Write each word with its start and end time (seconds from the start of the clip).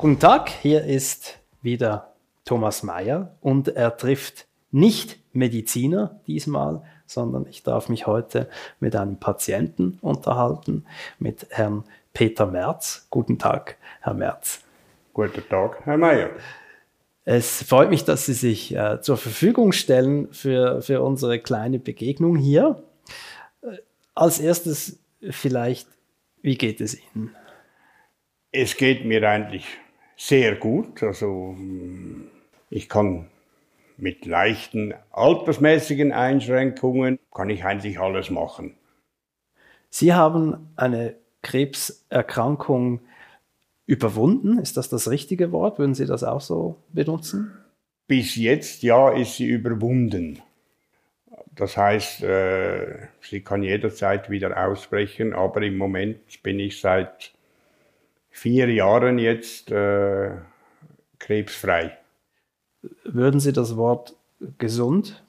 Guten 0.00 0.18
Tag, 0.18 0.48
hier 0.48 0.84
ist 0.84 1.38
wieder 1.60 2.14
Thomas 2.46 2.82
Mayer 2.82 3.36
und 3.42 3.68
er 3.68 3.98
trifft 3.98 4.46
nicht 4.70 5.18
Mediziner 5.34 6.18
diesmal, 6.26 6.82
sondern 7.04 7.44
ich 7.44 7.64
darf 7.64 7.90
mich 7.90 8.06
heute 8.06 8.48
mit 8.80 8.96
einem 8.96 9.18
Patienten 9.18 9.98
unterhalten, 10.00 10.86
mit 11.18 11.48
Herrn 11.50 11.84
Peter 12.14 12.46
Merz. 12.46 13.08
Guten 13.10 13.38
Tag, 13.38 13.76
Herr 14.00 14.14
Merz. 14.14 14.64
Guten 15.12 15.46
Tag, 15.46 15.82
Herr 15.84 15.98
Mayer. 15.98 16.30
Es 17.26 17.62
freut 17.62 17.90
mich, 17.90 18.06
dass 18.06 18.24
Sie 18.24 18.32
sich 18.32 18.74
äh, 18.74 19.02
zur 19.02 19.18
Verfügung 19.18 19.72
stellen 19.72 20.32
für, 20.32 20.80
für 20.80 21.02
unsere 21.02 21.40
kleine 21.40 21.78
Begegnung 21.78 22.36
hier. 22.36 22.82
Äh, 23.60 23.76
als 24.14 24.40
erstes 24.40 24.98
vielleicht, 25.28 25.88
wie 26.40 26.56
geht 26.56 26.80
es 26.80 26.96
Ihnen? 26.98 27.36
Es 28.50 28.78
geht 28.78 29.04
mir 29.04 29.28
eigentlich 29.28 29.66
sehr 30.20 30.54
gut. 30.56 31.02
Also 31.02 31.56
ich 32.68 32.88
kann 32.88 33.26
mit 33.96 34.26
leichten 34.26 34.94
altersmäßigen 35.10 36.12
Einschränkungen 36.12 37.18
kann 37.34 37.50
ich 37.50 37.64
eigentlich 37.64 37.98
alles 37.98 38.30
machen. 38.30 38.74
Sie 39.88 40.12
haben 40.12 40.72
eine 40.76 41.16
Krebserkrankung 41.42 43.00
überwunden. 43.86 44.58
Ist 44.58 44.76
das 44.76 44.88
das 44.88 45.10
richtige 45.10 45.52
Wort? 45.52 45.78
Würden 45.78 45.94
Sie 45.94 46.06
das 46.06 46.22
auch 46.22 46.40
so 46.40 46.76
benutzen? 46.92 47.52
Bis 48.06 48.36
jetzt 48.36 48.82
ja, 48.82 49.10
ist 49.10 49.36
sie 49.36 49.46
überwunden. 49.46 50.42
Das 51.54 51.76
heißt, 51.76 52.22
äh, 52.22 53.06
sie 53.20 53.40
kann 53.40 53.62
jederzeit 53.62 54.30
wieder 54.30 54.66
ausbrechen, 54.66 55.32
aber 55.32 55.62
im 55.62 55.76
Moment 55.76 56.42
bin 56.42 56.58
ich 56.60 56.80
seit 56.80 57.32
vier 58.30 58.72
Jahren 58.72 59.18
jetzt 59.18 59.70
äh, 59.70 60.30
krebsfrei. 61.18 61.96
Würden 63.04 63.40
Sie 63.40 63.52
das 63.52 63.76
Wort 63.76 64.16
gesund 64.58 65.22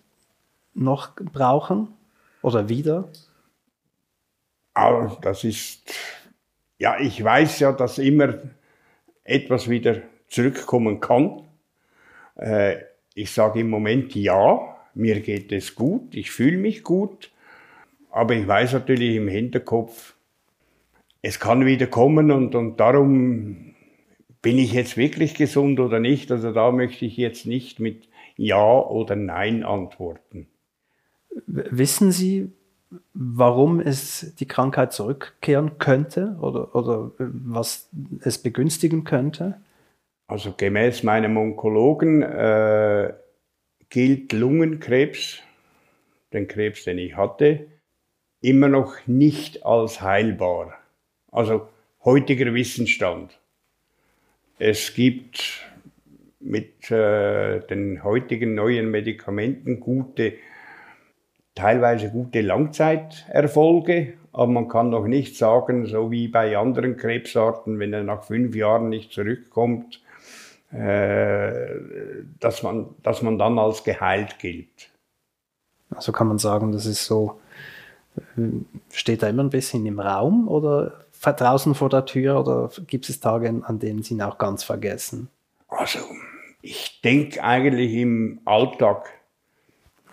noch 0.74 1.16
brauchen 1.16 1.90
oder 2.42 2.70
wieder? 2.70 3.10
Ah, 4.74 5.18
das 5.22 5.44
ist, 5.44 5.94
ja, 6.78 7.00
ich 7.00 7.22
weiß 7.22 7.60
ja, 7.60 7.74
dass 7.74 7.98
immer 7.98 8.36
etwas 9.24 9.70
wieder 9.70 10.02
zurückkommen 10.30 11.02
kann. 11.02 11.44
Äh, 12.36 12.78
ich 13.14 13.32
sage 13.32 13.60
im 13.60 13.70
Moment 13.70 14.16
ja, 14.16 14.78
mir 14.94 15.20
geht 15.20 15.52
es 15.52 15.76
gut, 15.76 16.16
ich 16.16 16.32
fühle 16.32 16.58
mich 16.58 16.84
gut, 16.84 17.32
aber 18.10 18.34
ich 18.34 18.48
weiß 18.48 18.74
natürlich 18.74 19.16
im 19.16 19.28
Hinterkopf, 19.28 20.16
es 21.22 21.40
kann 21.40 21.66
wieder 21.66 21.88
kommen 21.88 22.32
und, 22.32 22.56
und 22.56 22.80
darum 22.80 23.76
bin 24.42 24.58
ich 24.58 24.74
jetzt 24.74 24.98
wirklich 24.98 25.36
gesund 25.36 25.80
oder 25.80 26.00
nicht. 26.00 26.32
Also 26.32 26.52
da 26.52 26.72
möchte 26.72 27.06
ich 27.06 27.18
jetzt 27.18 27.46
nicht 27.46 27.80
mit 27.80 28.10
Ja 28.38 28.80
oder 28.80 29.16
Nein 29.16 29.64
antworten. 29.64 30.48
Wissen 31.46 32.12
Sie, 32.12 32.52
warum 33.14 33.80
es 33.80 34.36
die 34.36 34.48
Krankheit 34.48 34.94
zurückkehren 34.94 35.78
könnte 35.78 36.38
oder, 36.42 36.76
oder 36.76 37.12
was 37.18 37.90
es 38.22 38.40
begünstigen 38.40 39.04
könnte? 39.04 39.62
Also 40.28 40.54
gemäß 40.56 41.04
meinem 41.04 41.38
Onkologen 41.38 42.22
äh, 42.24 43.14
gilt 43.90 44.34
Lungenkrebs, 44.34 45.40
den 46.34 46.48
Krebs, 46.48 46.86
den 46.86 46.98
ich 46.98 47.16
hatte, 47.16 47.68
immer 48.42 48.70
noch 48.70 48.96
nicht 49.08 49.66
als 49.66 50.02
heilbar. 50.02 50.81
Also 51.32 51.68
heutiger 52.04 52.54
Wissensstand. 52.54 53.40
Es 54.60 54.94
gibt 54.94 55.66
mit 56.40 56.92
äh, 56.92 57.60
den 57.62 58.04
heutigen 58.04 58.56
neuen 58.56 58.92
Medikamenten 58.92 59.80
gute, 59.80 60.34
teilweise 61.56 62.10
gute 62.10 62.42
Langzeiterfolge, 62.42 64.14
aber 64.34 64.52
man 64.52 64.68
kann 64.68 64.90
noch 64.90 65.08
nicht 65.08 65.38
sagen, 65.38 65.86
so 65.86 66.12
wie 66.12 66.28
bei 66.28 66.58
anderen 66.58 66.98
Krebsarten, 66.98 67.80
wenn 67.80 67.94
er 67.94 68.04
nach 68.04 68.24
fünf 68.24 68.56
Jahren 68.56 68.90
nicht 68.90 69.12
zurückkommt, 69.12 70.02
äh, 70.72 71.52
dass, 72.40 72.64
man, 72.64 72.96
dass 73.04 73.22
man 73.22 73.38
dann 73.38 73.60
als 73.60 73.84
geheilt 73.84 74.40
gilt. 74.40 74.90
Also 75.90 76.12
kann 76.12 76.28
man 76.28 76.38
sagen, 76.38 76.72
das 76.72 76.86
ist 76.86 77.06
so, 77.06 77.42
äh, 78.38 78.42
steht 78.92 79.22
da 79.22 79.28
immer 79.28 79.44
ein 79.44 79.50
bisschen 79.50 79.86
im 79.86 80.00
Raum 80.00 80.48
oder 80.48 81.06
draußen 81.22 81.76
vor 81.76 81.90
der 81.90 82.06
Tür 82.06 82.40
oder 82.40 82.72
gibt 82.88 83.08
es 83.10 83.20
Tage, 83.20 83.62
an 83.64 83.80
denen 83.80 84.04
Sie 84.04 84.16
ihn 84.16 84.22
auch 84.22 84.38
ganz 84.38 84.64
vergessen? 84.64 85.30
Also, 85.68 86.00
ich 86.62 87.02
denke 87.02 87.44
eigentlich 87.44 87.94
im 87.94 88.42
Alltag 88.46 89.10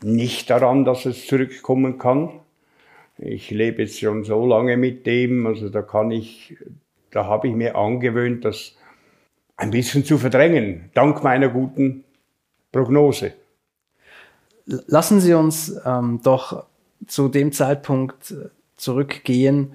nicht 0.03 0.51
daran, 0.51 0.85
dass 0.85 1.07
es 1.07 1.27
zurückkommen 1.27 1.99
kann. 1.99 2.41
Ich 3.17 3.51
lebe 3.51 3.83
jetzt 3.83 3.99
schon 3.99 4.25
so 4.25 4.47
lange 4.47 4.77
mit 4.77 5.07
dem, 5.07 5.47
also 5.47 5.69
da 5.69 5.83
kann 5.83 6.11
ich, 6.11 6.57
da 7.11 7.25
habe 7.25 7.49
ich 7.49 7.55
mir 7.55 7.75
angewöhnt, 7.75 8.45
das 8.45 8.77
ein 9.57 9.71
bisschen 9.71 10.05
zu 10.05 10.19
verdrängen, 10.19 10.91
dank 10.95 11.25
meiner 11.25 11.49
guten 11.49 12.05
Prognose. 12.71 13.33
Lassen 14.67 15.21
Sie 15.21 15.35
uns 15.35 15.75
ähm, 15.85 16.21
doch 16.23 16.67
zu 17.07 17.29
dem 17.29 17.53
Zeitpunkt 17.53 18.31
äh, 18.31 18.51
zurückgehen, 18.77 19.73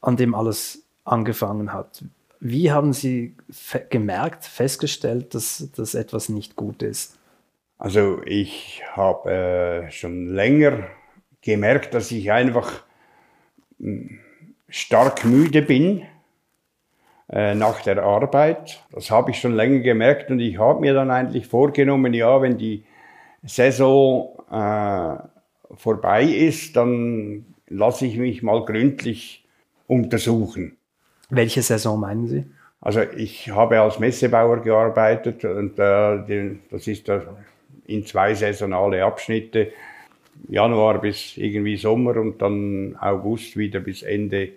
an 0.00 0.16
dem 0.16 0.34
alles 0.34 0.84
angefangen 1.04 1.72
hat. 1.72 2.04
Wie 2.40 2.70
haben 2.72 2.92
Sie 2.92 3.36
fe 3.50 3.86
gemerkt, 3.88 4.44
festgestellt, 4.44 5.34
dass, 5.34 5.70
dass 5.76 5.94
etwas 5.94 6.28
nicht 6.28 6.56
gut 6.56 6.82
ist? 6.82 7.18
Also 7.76 8.22
ich 8.24 8.82
habe 8.92 9.30
äh, 9.30 9.90
schon 9.90 10.26
länger 10.26 10.88
gemerkt, 11.42 11.94
dass 11.94 12.10
ich 12.10 12.30
einfach 12.32 12.82
hm, 13.78 14.18
stark 14.68 15.24
müde 15.24 15.62
bin 15.62 16.02
äh, 17.30 17.54
nach 17.54 17.80
der 17.82 18.02
Arbeit. 18.02 18.82
Das 18.92 19.10
habe 19.10 19.30
ich 19.30 19.38
schon 19.38 19.54
länger 19.54 19.80
gemerkt 19.80 20.30
und 20.30 20.40
ich 20.40 20.58
habe 20.58 20.80
mir 20.80 20.94
dann 20.94 21.10
eigentlich 21.10 21.46
vorgenommen, 21.46 22.14
ja, 22.14 22.40
wenn 22.42 22.58
die 22.58 22.84
Saison 23.42 24.36
äh, 24.50 25.16
vorbei 25.74 26.24
ist, 26.24 26.76
dann 26.76 27.54
lasse 27.68 28.06
ich 28.06 28.16
mich 28.18 28.42
mal 28.42 28.64
gründlich 28.64 29.46
untersuchen. 29.90 30.76
Welche 31.30 31.62
Saison 31.62 31.98
meinen 31.98 32.28
Sie? 32.28 32.44
Also 32.80 33.00
ich 33.02 33.50
habe 33.50 33.80
als 33.80 33.98
Messebauer 33.98 34.62
gearbeitet 34.62 35.44
und 35.44 35.76
äh, 35.78 36.54
das 36.70 36.86
ist 36.86 37.08
äh, 37.08 37.22
in 37.86 38.06
zwei 38.06 38.34
saisonale 38.34 39.04
Abschnitte. 39.04 39.72
Januar 40.48 41.00
bis 41.00 41.36
irgendwie 41.36 41.76
Sommer 41.76 42.16
und 42.16 42.40
dann 42.40 42.96
August 42.98 43.58
wieder 43.58 43.80
bis 43.80 44.02
Ende, 44.02 44.50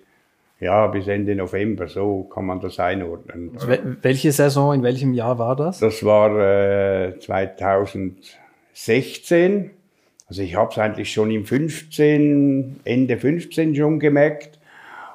ja, 0.62 0.88
bis 0.88 1.08
Ende 1.08 1.36
November. 1.36 1.90
So 1.90 2.24
kann 2.24 2.46
man 2.46 2.62
das 2.62 2.80
einordnen. 2.80 3.52
Also 3.56 3.68
welche 4.02 4.32
Saison, 4.32 4.74
in 4.74 4.84
welchem 4.84 5.14
Jahr 5.14 5.38
war 5.40 5.58
das? 5.58 5.80
Das 5.80 6.06
war 6.06 7.10
äh, 7.10 7.20
2016. 7.20 9.72
Also 10.30 10.42
ich 10.42 10.56
habe 10.56 10.72
es 10.72 10.78
eigentlich 10.78 11.12
schon 11.12 11.32
im 11.32 11.46
15, 11.46 12.80
Ende 12.86 13.18
15 13.18 13.76
schon 13.76 14.00
gemerkt. 14.00 14.60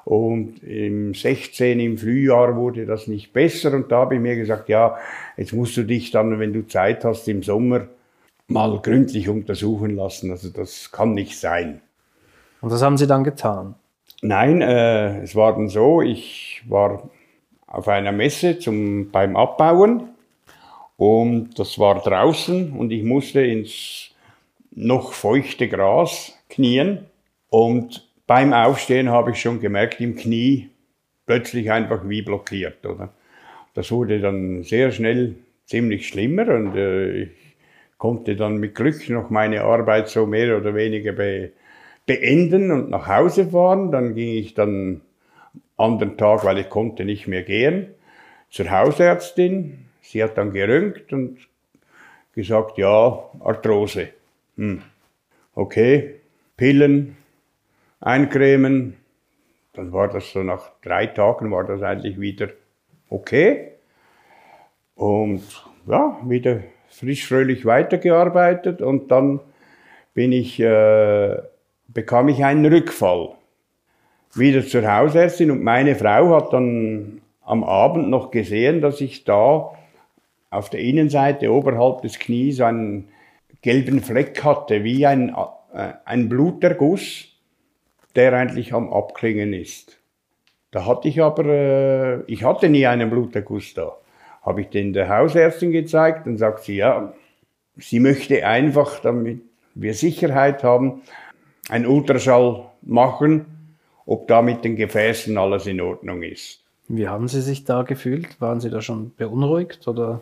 Und 0.09 0.63
im 0.63 1.13
16 1.13 1.79
im 1.81 1.99
Frühjahr 1.99 2.57
wurde 2.57 2.87
das 2.87 3.09
nicht 3.09 3.35
besser 3.35 3.75
und 3.75 3.93
da 3.93 3.99
habe 3.99 4.15
ich 4.15 4.23
mir 4.23 4.37
gesagt, 4.37 4.71
ja, 4.71 4.97
jetzt 5.37 5.53
musst 5.53 5.77
du 5.77 5.83
dich 5.83 6.11
dann, 6.11 6.39
wenn 6.39 6.55
du 6.55 6.67
Zeit 6.67 7.05
hast, 7.05 7.29
im 7.29 7.43
Sommer 7.43 7.89
mal 8.47 8.81
gründlich 8.81 9.29
untersuchen 9.29 9.97
lassen. 9.97 10.31
Also 10.31 10.49
das 10.49 10.91
kann 10.93 11.13
nicht 11.13 11.39
sein. 11.39 11.83
Und 12.63 12.71
was 12.71 12.81
haben 12.81 12.97
Sie 12.97 13.07
dann 13.07 13.23
getan? 13.23 13.75
Nein, 14.23 14.63
äh, 14.63 15.21
es 15.21 15.37
war 15.37 15.53
dann 15.53 15.69
so, 15.69 16.01
ich 16.01 16.63
war 16.67 17.11
auf 17.67 17.87
einer 17.87 18.13
Messe 18.13 18.59
zum, 18.59 19.11
beim 19.11 19.37
Abbauen 19.37 20.09
und 20.97 21.59
das 21.59 21.79
war 21.79 22.01
draußen 22.01 22.73
und 22.73 22.93
ich 22.93 23.03
musste 23.03 23.43
ins 23.43 24.13
noch 24.71 25.13
feuchte 25.13 25.69
Gras 25.69 26.33
knien 26.49 27.05
und 27.51 28.08
beim 28.29 28.53
Aufstehen 28.53 29.09
habe 29.09 29.33
ich 29.33 29.41
schon 29.41 29.59
gemerkt, 29.59 30.01
im 30.01 30.15
Knie 30.15 30.69
plötzlich 31.27 31.73
einfach 31.73 32.09
wie 32.09 32.23
blockiert, 32.23 32.87
oder? 32.87 33.13
Das 33.75 33.91
wurde 33.91 34.21
dann 34.21 34.63
sehr 34.63 34.93
schnell 34.93 35.35
ziemlich 35.67 36.07
schlimmer 36.07 36.47
und 36.55 36.77
äh, 36.77 37.23
ich 37.23 37.57
konnte 37.97 38.37
dann 38.37 38.59
mit 38.59 38.75
Glück 38.75 39.09
noch 39.09 39.31
meine 39.31 39.63
Arbeit 39.63 40.09
so 40.09 40.27
mehr 40.27 40.57
oder 40.57 40.75
weniger 40.75 41.13
be 41.13 41.51
beenden 42.07 42.71
und 42.71 42.89
nach 42.89 43.07
Hause 43.07 43.49
fahren. 43.51 43.93
Dann 43.93 44.15
ging 44.15 44.37
ich 44.37 44.55
dann 44.55 45.03
anderen 45.77 46.17
Tag, 46.17 46.45
weil 46.45 46.59
ich 46.59 46.71
konnte 46.71 47.05
nicht 47.05 47.27
mehr 47.27 47.43
gehen, 47.43 47.89
zur 48.51 48.71
Hausärztin. 48.71 49.87
Sie 50.01 50.23
hat 50.23 50.39
dann 50.39 50.53
geröntgt 50.53 51.13
und 51.13 51.39
gesagt, 52.35 52.79
ja, 52.79 53.25
Arthrose. 53.41 54.09
Hm. 54.57 54.83
Okay, 55.55 56.15
Pillen, 56.57 57.18
eincremen. 58.01 58.97
Dann 59.73 59.93
war 59.93 60.09
das 60.09 60.33
so 60.33 60.43
nach 60.43 60.71
drei 60.83 61.07
Tagen 61.07 61.51
war 61.51 61.65
das 61.65 61.83
eigentlich 61.83 62.21
wieder 62.21 62.49
okay. 63.09 63.73
Und 64.95 65.43
ja, 65.87 66.19
wieder 66.25 66.61
frisch 66.89 67.27
fröhlich 67.27 67.65
weitergearbeitet 67.65 68.83
und 68.83 69.11
dann 69.11 69.41
bin 70.15 70.33
ich, 70.33 70.59
äh, 70.59 71.37
bekam 71.87 72.29
ich 72.29 72.45
einen 72.45 72.67
Rückfall. 72.67 73.31
Wieder 74.35 74.67
zur 74.67 74.93
Hausärztin 74.93 75.51
und 75.51 75.63
meine 75.63 75.95
Frau 75.95 76.35
hat 76.35 76.53
dann 76.53 77.21
am 77.43 77.65
Abend 77.65 78.09
noch 78.09 78.31
gesehen, 78.31 78.81
dass 78.81 79.01
ich 79.01 79.25
da 79.25 79.73
auf 80.51 80.71
der 80.71 80.81
Innenseite 80.81 81.53
oberhalb 81.53 82.03
des 82.03 82.19
Knies 82.19 82.61
einen 82.61 83.09
gelben 83.63 84.01
Fleck 84.01 84.43
hatte, 84.45 84.85
wie 84.85 85.07
ein, 85.07 85.35
äh, 85.73 85.93
ein 86.05 86.29
Bluterguss, 86.29 87.29
der 88.19 88.33
eigentlich 88.35 88.75
am 88.75 88.93
Abklingen 88.93 89.53
ist. 89.55 89.99
Da 90.73 90.85
hatte 90.85 91.09
ich 91.09 91.23
aber, 91.23 91.45
äh, 91.47 92.21
ich 92.27 92.45
hatte 92.45 92.69
nie 92.69 92.87
einen 92.87 93.09
Bluterguss 93.09 93.73
da. 93.75 93.97
Habe 94.43 94.63
ich 94.63 94.69
den 94.69 94.93
der 94.93 95.09
Hausärztin 95.09 95.73
gezeigt 95.73 96.27
und 96.27 96.37
sagt 96.37 96.65
sie, 96.65 96.77
ja, 96.77 97.15
sie 97.77 98.01
möchte 98.01 98.47
einfach, 98.47 99.01
damit 99.01 99.41
wir 99.75 99.95
Sicherheit 99.95 100.65
haben, 100.65 101.03
einen 101.69 101.87
Ultraschall 101.87 102.67
machen, 102.83 103.47
ob 104.05 104.27
da 104.27 104.43
mit 104.43 104.65
den 104.65 104.77
Gefäßen 104.77 105.39
alles 105.39 105.67
in 105.67 105.81
Ordnung 105.81 106.23
ist. 106.23 106.65
Wie 106.89 107.07
haben 107.07 107.29
Sie 107.29 107.43
sich 107.43 107.65
da 107.65 107.83
gefühlt? 107.83 108.41
Waren 108.41 108.61
Sie 108.61 108.71
da 108.71 108.81
schon 108.81 109.15
beunruhigt 109.15 109.87
oder? 109.87 110.21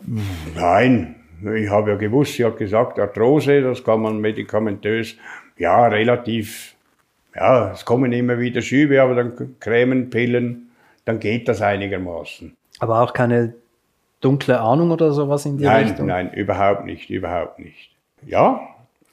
Nein, 0.55 1.15
ich 1.55 1.69
habe 1.69 1.91
ja 1.91 1.97
gewusst, 1.97 2.33
sie 2.33 2.45
hat 2.45 2.57
gesagt, 2.57 2.99
Arthrose, 2.99 3.61
das 3.61 3.83
kann 3.83 4.01
man 4.01 4.19
medikamentös, 4.19 5.15
ja, 5.57 5.87
relativ, 5.87 6.75
ja, 7.37 7.71
es 7.71 7.85
kommen 7.85 8.11
immer 8.11 8.39
wieder 8.39 8.61
Schübe, 8.61 9.01
aber 9.01 9.15
dann 9.15 9.55
Cremen, 9.59 10.09
Pillen, 10.09 10.71
dann 11.05 11.19
geht 11.19 11.47
das 11.47 11.61
einigermaßen. 11.61 12.55
Aber 12.79 13.01
auch 13.01 13.13
keine 13.13 13.53
dunkle 14.21 14.59
Ahnung 14.59 14.91
oder 14.91 15.11
sowas 15.11 15.45
in 15.45 15.57
die 15.57 15.63
nein, 15.63 15.87
Richtung? 15.87 16.07
Nein, 16.07 16.27
nein, 16.27 16.35
überhaupt 16.35 16.85
nicht, 16.85 17.09
überhaupt 17.09 17.59
nicht. 17.59 17.91
Ja, 18.25 18.59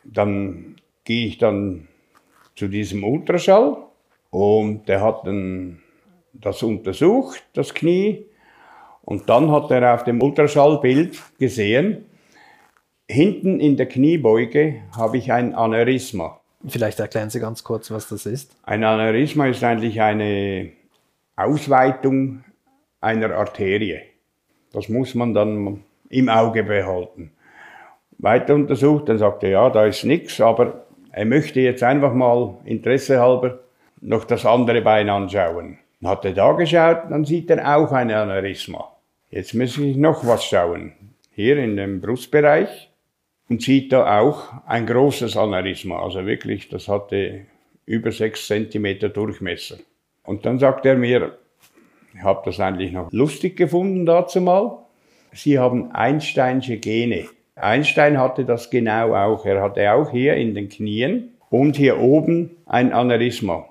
dann 0.05 0.77
gehe 1.05 1.27
ich 1.27 1.39
dann 1.39 1.87
zu 2.57 2.69
diesem 2.69 3.05
Ultraschall 3.05 3.77
und 4.31 4.89
der 4.89 5.03
hat 5.03 5.27
dann 5.27 5.81
das 6.33 6.63
untersucht, 6.63 7.45
das 7.53 7.75
Knie. 7.75 8.25
Und 9.03 9.29
dann 9.29 9.53
hat 9.53 9.71
er 9.71 9.95
auf 9.95 10.05
dem 10.05 10.23
Ultraschallbild 10.23 11.21
gesehen, 11.39 12.07
hinten 13.07 13.61
in 13.61 13.77
der 13.77 13.87
Kniebeuge 13.87 14.77
habe 14.97 15.19
ich 15.19 15.31
ein 15.31 15.55
Aneurysma. 15.55 16.41
Vielleicht 16.67 16.99
erklären 17.01 17.31
Sie 17.31 17.41
ganz 17.41 17.63
kurz, 17.63 17.91
was 17.91 18.09
das 18.09 18.27
ist. 18.27 18.57
Ein 18.63 18.85
Aneurysma 18.85 19.47
ist 19.49 19.63
eigentlich 19.63 20.01
eine 20.01 20.73
Ausweitung 21.37 22.45
einer 23.01 23.35
Arterie. 23.35 24.01
Das 24.73 24.89
muss 24.89 25.15
man 25.15 25.35
dann 25.35 25.85
im 26.09 26.29
Auge 26.29 26.65
behalten. 26.65 27.33
Weiter 28.19 28.55
untersucht, 28.55 29.09
dann 29.09 29.19
sagt 29.19 29.43
er, 29.43 29.51
ja, 29.51 29.71
da 29.71 29.85
ist 29.85 30.05
nichts, 30.05 30.41
aber 30.41 30.87
er 31.13 31.27
möchte 31.27 31.61
jetzt 31.61 31.83
einfach 31.83 32.15
mal 32.15 32.57
Interesse 32.65 33.21
halber 33.21 33.61
noch 34.01 34.25
das 34.25 34.47
andere 34.47 34.81
Bein 34.81 35.09
anschauen. 35.11 35.79
Dann 36.01 36.11
hat 36.11 36.25
er 36.25 36.33
da 36.33 36.53
geschaut, 36.53 37.11
dann 37.11 37.25
sieht 37.25 37.51
er 37.51 37.77
auch 37.77 37.93
ein 37.93 38.11
Aneurysma. 38.11 38.91
Jetzt 39.31 39.55
muss 39.55 39.77
ich 39.79 39.97
noch 39.97 40.27
was 40.27 40.45
schauen. 40.45 40.93
Hier 41.33 41.59
in 41.59 41.77
dem 41.77 42.01
Brustbereich 42.01 42.91
und 43.49 43.63
sieht 43.63 43.93
da 43.93 44.21
auch 44.21 44.53
ein 44.67 44.87
großes 44.87 45.37
Aneurysma. 45.37 46.03
Also 46.03 46.27
wirklich, 46.27 46.69
das 46.69 46.89
hatte 46.89 47.47
über 47.87 48.11
sechs 48.11 48.47
Zentimeter 48.47 49.09
Durchmesser. 49.09 49.77
Und 50.25 50.47
dann 50.47 50.59
sagt 50.59 50.87
er 50.87 50.97
mir, 50.97 51.39
ich 52.15 52.23
habe 52.23 52.43
das 52.45 52.61
eigentlich 52.61 52.93
noch 52.93 53.13
lustig 53.13 53.57
gefunden 53.57 54.07
dazu 54.07 54.41
mal. 54.41 54.79
Sie 55.33 55.59
haben 55.59 55.93
Einsteinsche 55.93 56.79
Gene. 56.79 57.27
Einstein 57.57 58.19
hatte 58.19 58.45
das 58.45 58.71
genau 58.71 59.15
auch. 59.15 59.45
Er 59.45 59.61
hatte 59.61 59.93
auch 59.93 60.11
hier 60.11 60.35
in 60.35 60.55
den 60.55 60.69
Knien 60.69 61.35
und 61.51 61.77
hier 61.77 61.99
oben 61.99 62.57
ein 62.67 62.93
Aneurysma. 62.93 63.69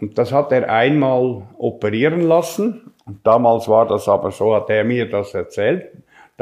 Und 0.00 0.18
das 0.18 0.32
hat 0.32 0.50
er 0.50 0.68
einmal 0.68 1.42
operieren 1.58 2.22
lassen. 2.22 2.92
Und 3.06 3.26
damals 3.26 3.68
war 3.68 3.86
das 3.86 4.08
aber 4.08 4.30
so, 4.30 4.54
hat 4.54 4.68
er 4.68 4.84
mir 4.84 5.08
das 5.08 5.32
erzählt. 5.34 5.92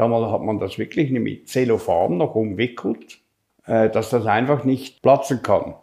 Damals 0.01 0.31
hat 0.31 0.41
man 0.41 0.59
das 0.59 0.79
wirklich 0.79 1.11
mit 1.11 1.47
Zellophan 1.47 2.17
noch 2.17 2.33
umwickelt, 2.35 3.19
äh, 3.65 3.89
dass 3.89 4.09
das 4.09 4.25
einfach 4.25 4.63
nicht 4.63 5.01
platzen 5.01 5.41
kann. 5.43 5.75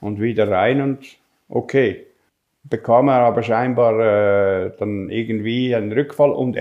Und 0.00 0.20
wieder 0.20 0.50
rein 0.50 0.80
und 0.80 1.16
okay 1.48 2.06
bekam 2.68 3.08
er 3.08 3.20
aber 3.20 3.42
scheinbar 3.42 4.00
äh, 4.00 4.72
dann 4.78 5.10
irgendwie 5.10 5.74
einen 5.74 5.92
Rückfall 5.92 6.30
und 6.30 6.56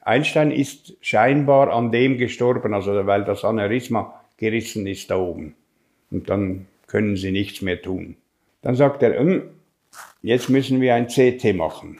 Einstein 0.00 0.50
ist 0.50 0.96
scheinbar 1.00 1.72
an 1.72 1.90
dem 1.90 2.18
gestorben, 2.18 2.74
also 2.74 3.06
weil 3.06 3.24
das 3.24 3.44
Aneurysma 3.44 4.14
gerissen 4.36 4.86
ist 4.86 5.10
da 5.10 5.16
oben. 5.16 5.54
Und 6.10 6.30
dann 6.30 6.66
können 6.86 7.16
sie 7.16 7.32
nichts 7.32 7.60
mehr 7.60 7.82
tun. 7.82 8.16
Dann 8.62 8.74
sagt 8.74 9.02
er, 9.02 9.18
hm, 9.18 9.42
jetzt 10.22 10.48
müssen 10.48 10.80
wir 10.80 10.94
ein 10.94 11.08
CT 11.08 11.54
machen. 11.54 11.98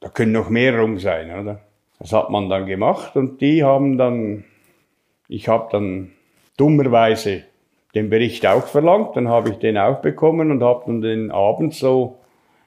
Da 0.00 0.08
können 0.08 0.32
noch 0.32 0.50
mehr 0.50 0.78
rum 0.78 0.98
sein, 0.98 1.30
oder? 1.30 1.60
Das 1.98 2.12
hat 2.12 2.30
man 2.30 2.48
dann 2.48 2.66
gemacht 2.66 3.16
und 3.16 3.40
die 3.40 3.64
haben 3.64 3.98
dann, 3.98 4.44
ich 5.28 5.48
habe 5.48 5.68
dann 5.72 6.12
dummerweise 6.56 7.44
den 7.94 8.10
Bericht 8.10 8.46
auch 8.46 8.66
verlangt, 8.66 9.16
dann 9.16 9.28
habe 9.28 9.50
ich 9.50 9.56
den 9.56 9.76
auch 9.78 10.00
bekommen 10.00 10.50
und 10.50 10.62
habe 10.62 10.84
dann 10.86 11.00
den 11.00 11.30
Abend 11.30 11.74
so 11.74 12.18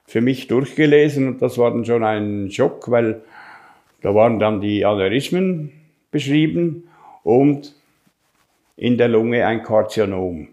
für 0.05 0.21
mich 0.21 0.47
durchgelesen 0.47 1.27
und 1.27 1.41
das 1.41 1.57
war 1.57 1.71
dann 1.71 1.85
schon 1.85 2.03
ein 2.03 2.51
Schock, 2.51 2.91
weil 2.91 3.21
da 4.01 4.13
waren 4.15 4.39
dann 4.39 4.59
die 4.59 4.85
Aneurysmen 4.85 5.71
beschrieben 6.09 6.89
und 7.23 7.75
in 8.75 8.97
der 8.97 9.07
Lunge 9.07 9.45
ein 9.45 9.63
Karzinom. 9.63 10.47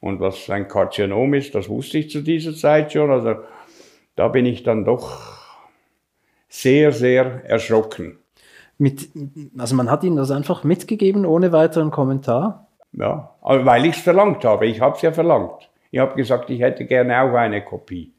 Und 0.00 0.20
was 0.20 0.50
ein 0.50 0.68
Karzinom 0.68 1.34
ist, 1.34 1.54
das 1.54 1.68
wusste 1.68 1.98
ich 1.98 2.10
zu 2.10 2.20
dieser 2.20 2.54
Zeit 2.54 2.92
schon. 2.92 3.10
Also 3.10 3.36
da 4.16 4.28
bin 4.28 4.44
ich 4.46 4.62
dann 4.62 4.84
doch 4.84 5.37
sehr, 6.48 6.92
sehr 6.92 7.44
erschrocken. 7.44 8.18
Mit, 8.78 9.08
also 9.58 9.74
man 9.74 9.90
hat 9.90 10.04
Ihnen 10.04 10.16
das 10.16 10.30
einfach 10.30 10.64
mitgegeben 10.64 11.26
ohne 11.26 11.52
weiteren 11.52 11.90
Kommentar? 11.90 12.68
Ja, 12.92 13.34
weil 13.42 13.86
ich 13.86 13.96
es 13.96 14.02
verlangt 14.02 14.44
habe. 14.44 14.66
Ich 14.66 14.80
habe 14.80 14.96
es 14.96 15.02
ja 15.02 15.12
verlangt. 15.12 15.68
Ich 15.90 15.98
habe 15.98 16.14
gesagt, 16.14 16.50
ich 16.50 16.60
hätte 16.60 16.86
gerne 16.86 17.20
auch 17.20 17.34
eine 17.34 17.62
Kopie. 17.64 18.12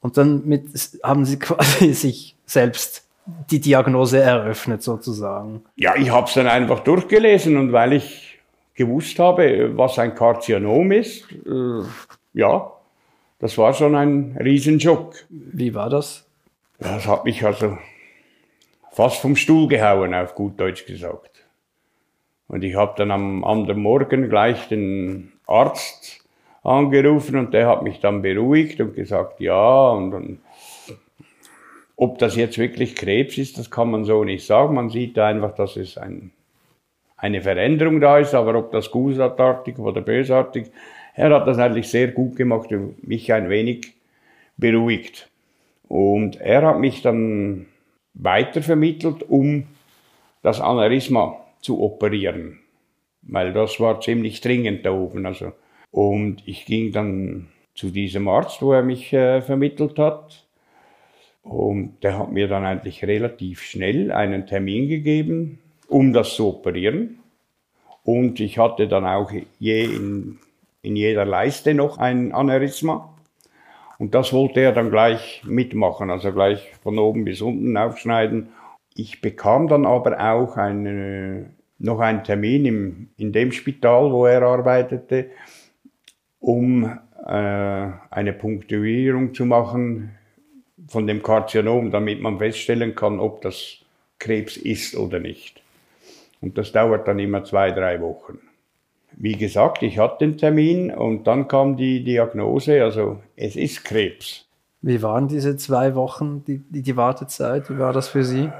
Und 0.00 0.16
dann 0.16 0.46
mit, 0.46 0.66
haben 1.02 1.24
sie 1.24 1.38
quasi 1.40 1.92
sich 1.94 2.36
selbst 2.44 3.08
die 3.50 3.60
Diagnose 3.60 4.20
eröffnet 4.20 4.82
sozusagen. 4.82 5.62
Ja, 5.76 5.94
ich 5.96 6.10
habe 6.10 6.26
es 6.26 6.34
dann 6.34 6.48
einfach 6.48 6.80
durchgelesen 6.80 7.56
und 7.56 7.72
weil 7.72 7.94
ich 7.94 8.40
gewusst 8.74 9.18
habe, 9.18 9.76
was 9.76 9.98
ein 9.98 10.14
Karzinom 10.14 10.90
ist, 10.92 11.30
äh, 11.46 11.82
ja, 12.34 12.72
das 13.38 13.58
war 13.58 13.74
schon 13.74 13.94
ein 13.94 14.36
Riesenschock. 14.42 15.14
Wie 15.28 15.74
war 15.74 15.88
das? 15.88 16.26
Das 16.82 17.06
hat 17.06 17.24
mich 17.24 17.44
also 17.44 17.78
fast 18.90 19.20
vom 19.20 19.36
Stuhl 19.36 19.68
gehauen, 19.68 20.14
auf 20.14 20.34
gut 20.34 20.58
Deutsch 20.58 20.84
gesagt. 20.84 21.46
Und 22.48 22.64
ich 22.64 22.74
habe 22.74 22.94
dann 22.96 23.12
am 23.12 23.44
anderen 23.44 23.80
Morgen 23.80 24.28
gleich 24.28 24.66
den 24.66 25.32
Arzt 25.46 26.24
angerufen 26.64 27.36
und 27.36 27.54
der 27.54 27.68
hat 27.68 27.84
mich 27.84 28.00
dann 28.00 28.20
beruhigt 28.20 28.80
und 28.80 28.96
gesagt, 28.96 29.38
ja, 29.40 29.90
und, 29.90 30.12
und 30.12 30.38
ob 31.94 32.18
das 32.18 32.34
jetzt 32.34 32.58
wirklich 32.58 32.96
Krebs 32.96 33.38
ist, 33.38 33.58
das 33.58 33.70
kann 33.70 33.92
man 33.92 34.04
so 34.04 34.24
nicht 34.24 34.44
sagen. 34.44 34.74
Man 34.74 34.90
sieht 34.90 35.16
einfach, 35.20 35.54
dass 35.54 35.76
es 35.76 35.96
ein, 35.98 36.32
eine 37.16 37.42
Veränderung 37.42 38.00
da 38.00 38.18
ist, 38.18 38.34
aber 38.34 38.56
ob 38.56 38.72
das 38.72 38.90
gutartig 38.90 39.78
oder 39.78 40.00
bösartig, 40.00 40.72
er 41.14 41.30
hat 41.30 41.46
das 41.46 41.58
eigentlich 41.58 41.88
sehr 41.88 42.08
gut 42.08 42.34
gemacht 42.34 42.72
und 42.72 43.06
mich 43.06 43.32
ein 43.32 43.48
wenig 43.48 43.94
beruhigt. 44.56 45.31
Und 45.92 46.40
er 46.40 46.62
hat 46.62 46.80
mich 46.80 47.02
dann 47.02 47.66
weitervermittelt, 48.14 49.28
um 49.28 49.64
das 50.40 50.58
Aneurysma 50.58 51.36
zu 51.60 51.82
operieren, 51.82 52.60
weil 53.20 53.52
das 53.52 53.78
war 53.78 54.00
ziemlich 54.00 54.40
dringend 54.40 54.86
da 54.86 54.92
oben. 54.92 55.26
Also 55.26 55.52
und 55.90 56.44
ich 56.46 56.64
ging 56.64 56.92
dann 56.92 57.48
zu 57.74 57.90
diesem 57.90 58.26
Arzt, 58.26 58.62
wo 58.62 58.72
er 58.72 58.82
mich 58.82 59.12
äh, 59.12 59.42
vermittelt 59.42 59.98
hat. 59.98 60.46
Und 61.42 62.02
der 62.02 62.18
hat 62.18 62.32
mir 62.32 62.48
dann 62.48 62.64
eigentlich 62.64 63.04
relativ 63.04 63.60
schnell 63.60 64.12
einen 64.12 64.46
Termin 64.46 64.88
gegeben, 64.88 65.58
um 65.88 66.14
das 66.14 66.36
zu 66.36 66.48
operieren. 66.48 67.18
Und 68.02 68.40
ich 68.40 68.56
hatte 68.56 68.88
dann 68.88 69.04
auch 69.04 69.30
je 69.58 69.84
in, 69.84 70.38
in 70.80 70.96
jeder 70.96 71.26
Leiste 71.26 71.74
noch 71.74 71.98
ein 71.98 72.32
Aneurysma. 72.32 73.11
Und 74.02 74.16
das 74.16 74.32
wollte 74.32 74.58
er 74.58 74.72
dann 74.72 74.90
gleich 74.90 75.44
mitmachen, 75.46 76.10
also 76.10 76.32
gleich 76.32 76.72
von 76.82 76.98
oben 76.98 77.24
bis 77.24 77.40
unten 77.40 77.76
aufschneiden. 77.76 78.48
Ich 78.96 79.20
bekam 79.20 79.68
dann 79.68 79.86
aber 79.86 80.18
auch 80.18 80.56
eine, 80.56 81.50
noch 81.78 82.00
einen 82.00 82.24
Termin 82.24 82.66
im, 82.66 83.10
in 83.16 83.30
dem 83.30 83.52
Spital, 83.52 84.10
wo 84.10 84.26
er 84.26 84.42
arbeitete, 84.42 85.30
um 86.40 86.82
äh, 86.82 87.28
eine 87.28 88.32
Punktuierung 88.32 89.34
zu 89.34 89.46
machen 89.46 90.18
von 90.88 91.06
dem 91.06 91.22
Karzinom, 91.22 91.92
damit 91.92 92.20
man 92.20 92.38
feststellen 92.38 92.96
kann, 92.96 93.20
ob 93.20 93.40
das 93.42 93.84
Krebs 94.18 94.56
ist 94.56 94.96
oder 94.96 95.20
nicht. 95.20 95.62
Und 96.40 96.58
das 96.58 96.72
dauert 96.72 97.06
dann 97.06 97.20
immer 97.20 97.44
zwei, 97.44 97.70
drei 97.70 98.00
Wochen. 98.00 98.40
Wie 99.16 99.36
gesagt, 99.36 99.82
ich 99.82 99.98
hatte 99.98 100.26
den 100.26 100.38
Termin 100.38 100.90
und 100.90 101.26
dann 101.26 101.48
kam 101.48 101.76
die 101.76 102.02
Diagnose, 102.02 102.82
also 102.82 103.20
es 103.36 103.56
ist 103.56 103.84
Krebs. 103.84 104.46
Wie 104.80 105.00
waren 105.02 105.28
diese 105.28 105.56
zwei 105.56 105.94
Wochen, 105.94 106.44
die, 106.44 106.58
die 106.58 106.96
Wartezeit? 106.96 107.70
Wie 107.70 107.78
war 107.78 107.92
das 107.92 108.08
für 108.08 108.24
Sie? 108.24 108.50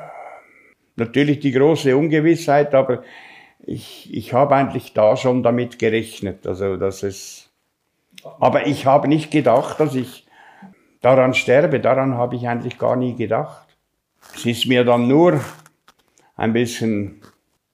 Natürlich 0.96 1.40
die 1.40 1.52
große 1.52 1.96
Ungewissheit, 1.96 2.74
aber 2.74 3.02
ich, 3.64 4.08
ich 4.12 4.32
habe 4.32 4.54
eigentlich 4.54 4.92
da 4.92 5.16
schon 5.16 5.42
damit 5.42 5.78
gerechnet, 5.78 6.46
also 6.46 6.76
dass 6.76 7.02
es, 7.02 7.50
aber 8.40 8.66
ich 8.66 8.86
habe 8.86 9.08
nicht 9.08 9.30
gedacht, 9.30 9.80
dass 9.80 9.94
ich 9.94 10.26
daran 11.00 11.34
sterbe, 11.34 11.80
daran 11.80 12.14
habe 12.14 12.36
ich 12.36 12.48
eigentlich 12.48 12.78
gar 12.78 12.96
nie 12.96 13.14
gedacht. 13.14 13.66
Es 14.34 14.46
ist 14.46 14.66
mir 14.66 14.84
dann 14.84 15.08
nur 15.08 15.40
ein 16.36 16.52
bisschen 16.52 17.20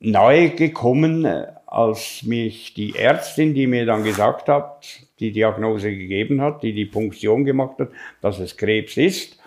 neu 0.00 0.50
gekommen, 0.50 1.26
als 1.71 2.23
mich 2.23 2.73
die 2.73 2.97
Ärztin, 2.97 3.53
die 3.53 3.67
mir 3.67 3.85
dann 3.85 4.03
gesagt 4.03 4.49
hat, 4.49 4.87
die 5.21 5.33
Diagnose 5.33 5.95
gegeben 5.95 6.41
hat, 6.41 6.63
die 6.63 6.73
die 6.73 6.87
Punktion 6.87 7.45
gemacht 7.45 7.79
hat, 7.79 7.91
dass 8.23 8.39
es 8.39 8.57
Krebs 8.57 8.97
ist. 8.97 9.39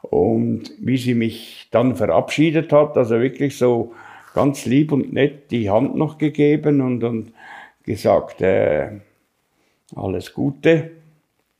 Und 0.00 0.72
wie 0.78 0.96
sie 0.96 1.14
mich 1.14 1.68
dann 1.70 1.96
verabschiedet 1.96 2.72
hat, 2.72 2.96
also 2.96 3.20
wirklich 3.20 3.58
so 3.58 3.92
ganz 4.34 4.64
lieb 4.64 4.90
und 4.92 5.12
nett 5.12 5.50
die 5.50 5.68
Hand 5.68 5.96
noch 5.96 6.16
gegeben 6.16 6.80
und, 6.80 7.04
und 7.04 7.32
gesagt, 7.84 8.40
äh, 8.40 8.92
alles 9.94 10.32
Gute 10.32 10.92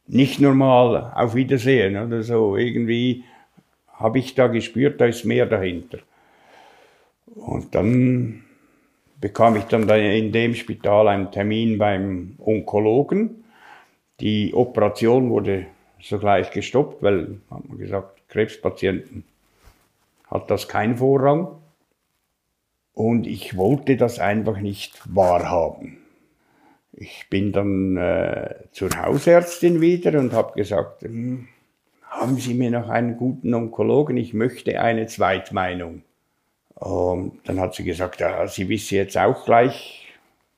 nicht 0.07 0.41
normal 0.41 1.13
auf 1.15 1.35
Wiedersehen 1.35 1.97
oder 1.97 2.23
so. 2.23 2.57
Irgendwie 2.57 3.25
habe 3.93 4.19
ich 4.19 4.35
da 4.35 4.47
gespürt, 4.47 5.01
da 5.01 5.07
ist 5.07 5.25
mehr 5.25 5.47
dahinter. 5.47 5.99
Und 7.35 7.75
dann 7.75 8.46
bekam 9.21 9.57
ich 9.57 9.65
dann 9.65 9.89
in 9.89 10.33
dem 10.33 10.55
Spital 10.55 11.09
einen 11.09 11.31
Termin 11.31 11.79
beim 11.79 12.37
Onkologen. 12.39 13.45
Die 14.21 14.55
Operation 14.55 15.31
wurde 15.31 15.67
sogleich 16.01 16.51
gestoppt, 16.51 17.03
weil, 17.03 17.39
hat 17.51 17.69
man 17.69 17.79
gesagt, 17.79 18.29
Krebspatienten 18.29 19.25
hat 20.31 20.51
das 20.51 20.69
keinen 20.69 20.97
Vorrang. 20.97 21.49
Und 22.93 23.27
ich 23.27 23.57
wollte 23.57 23.97
das 23.97 24.19
einfach 24.19 24.59
nicht 24.59 25.03
wahrhaben. 25.15 25.99
Ich 26.93 27.27
bin 27.29 27.53
dann 27.53 27.99
äh, 27.99 28.55
zur 28.73 28.89
Hausärztin 28.97 29.83
wieder 29.83 30.19
und 30.19 30.33
habe 30.33 30.55
gesagt, 30.55 31.03
hm, 31.03 31.47
haben 32.03 32.37
Sie 32.37 32.55
mir 32.55 32.71
noch 32.71 32.89
einen 32.89 33.19
guten 33.19 33.53
Onkologen? 33.53 34.17
Ich 34.17 34.33
möchte 34.33 34.81
eine 34.81 35.07
Zweitmeinung. 35.07 36.03
Und 36.77 37.41
dann 37.45 37.59
hat 37.61 37.75
sie 37.75 37.85
gesagt, 37.85 38.21
ja, 38.21 38.47
sie 38.47 38.69
wisse 38.69 38.97
jetzt 38.97 39.19
auch 39.19 39.45
gleich 39.45 40.07